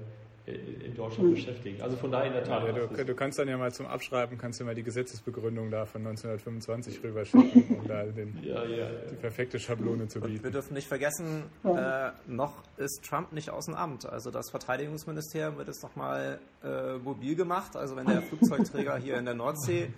[0.48, 1.80] in Deutschland beschäftigen.
[1.82, 2.64] Also von daher in der Tat.
[2.66, 5.84] Ja, du, du kannst dann ja mal zum Abschreiben, kannst du mal die Gesetzesbegründung da
[5.86, 10.52] von 1925 rüberschicken, um da den, ja, ja, die perfekte Schablone zu Und wir bieten.
[10.52, 14.06] dürfen nicht vergessen, äh, noch ist Trump nicht aus dem Amt.
[14.06, 17.76] Also das Verteidigungsministerium wird jetzt nochmal äh, mobil gemacht.
[17.76, 19.90] Also wenn der Flugzeugträger hier in der Nordsee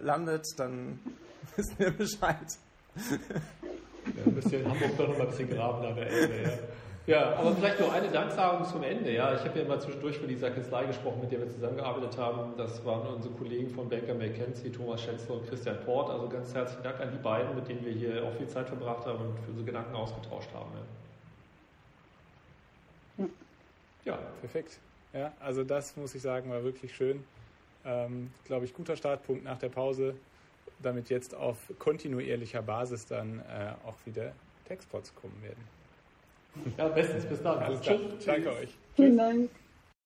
[0.00, 0.98] landet, dann
[1.56, 2.36] wissen wir Bescheid.
[4.16, 6.58] Ja, ein bisschen Hamburg doch noch mal ein bisschen graben an der Elbe, ja.
[7.06, 9.12] Ja, aber vielleicht noch eine Danksagung zum Ende.
[9.12, 12.56] Ja, ich habe ja mal zwischendurch von dieser Kanzlei gesprochen, mit der wir zusammengearbeitet haben.
[12.56, 16.10] Das waren unsere Kollegen von Baker McKenzie, Thomas Schänzler und Christian Port.
[16.10, 19.06] Also ganz herzlichen Dank an die beiden, mit denen wir hier auch viel Zeit verbracht
[19.06, 20.70] haben und für unsere Gedanken ausgetauscht haben.
[23.18, 23.26] Ja.
[24.04, 24.18] ja.
[24.40, 24.80] Perfekt.
[25.12, 27.22] Ja, also das muss ich sagen, war wirklich schön.
[27.84, 30.16] Ähm, Glaube ich, guter Startpunkt nach der Pause,
[30.80, 34.32] damit jetzt auf kontinuierlicher Basis dann äh, auch wieder
[34.66, 35.75] Textpots kommen werden.
[36.78, 37.24] Ja bestens.
[37.26, 37.58] Bis dann.
[37.58, 37.80] Alles.
[37.80, 38.00] Tschüss.
[38.24, 38.70] Danke euch.
[38.94, 39.50] Vielen Dank.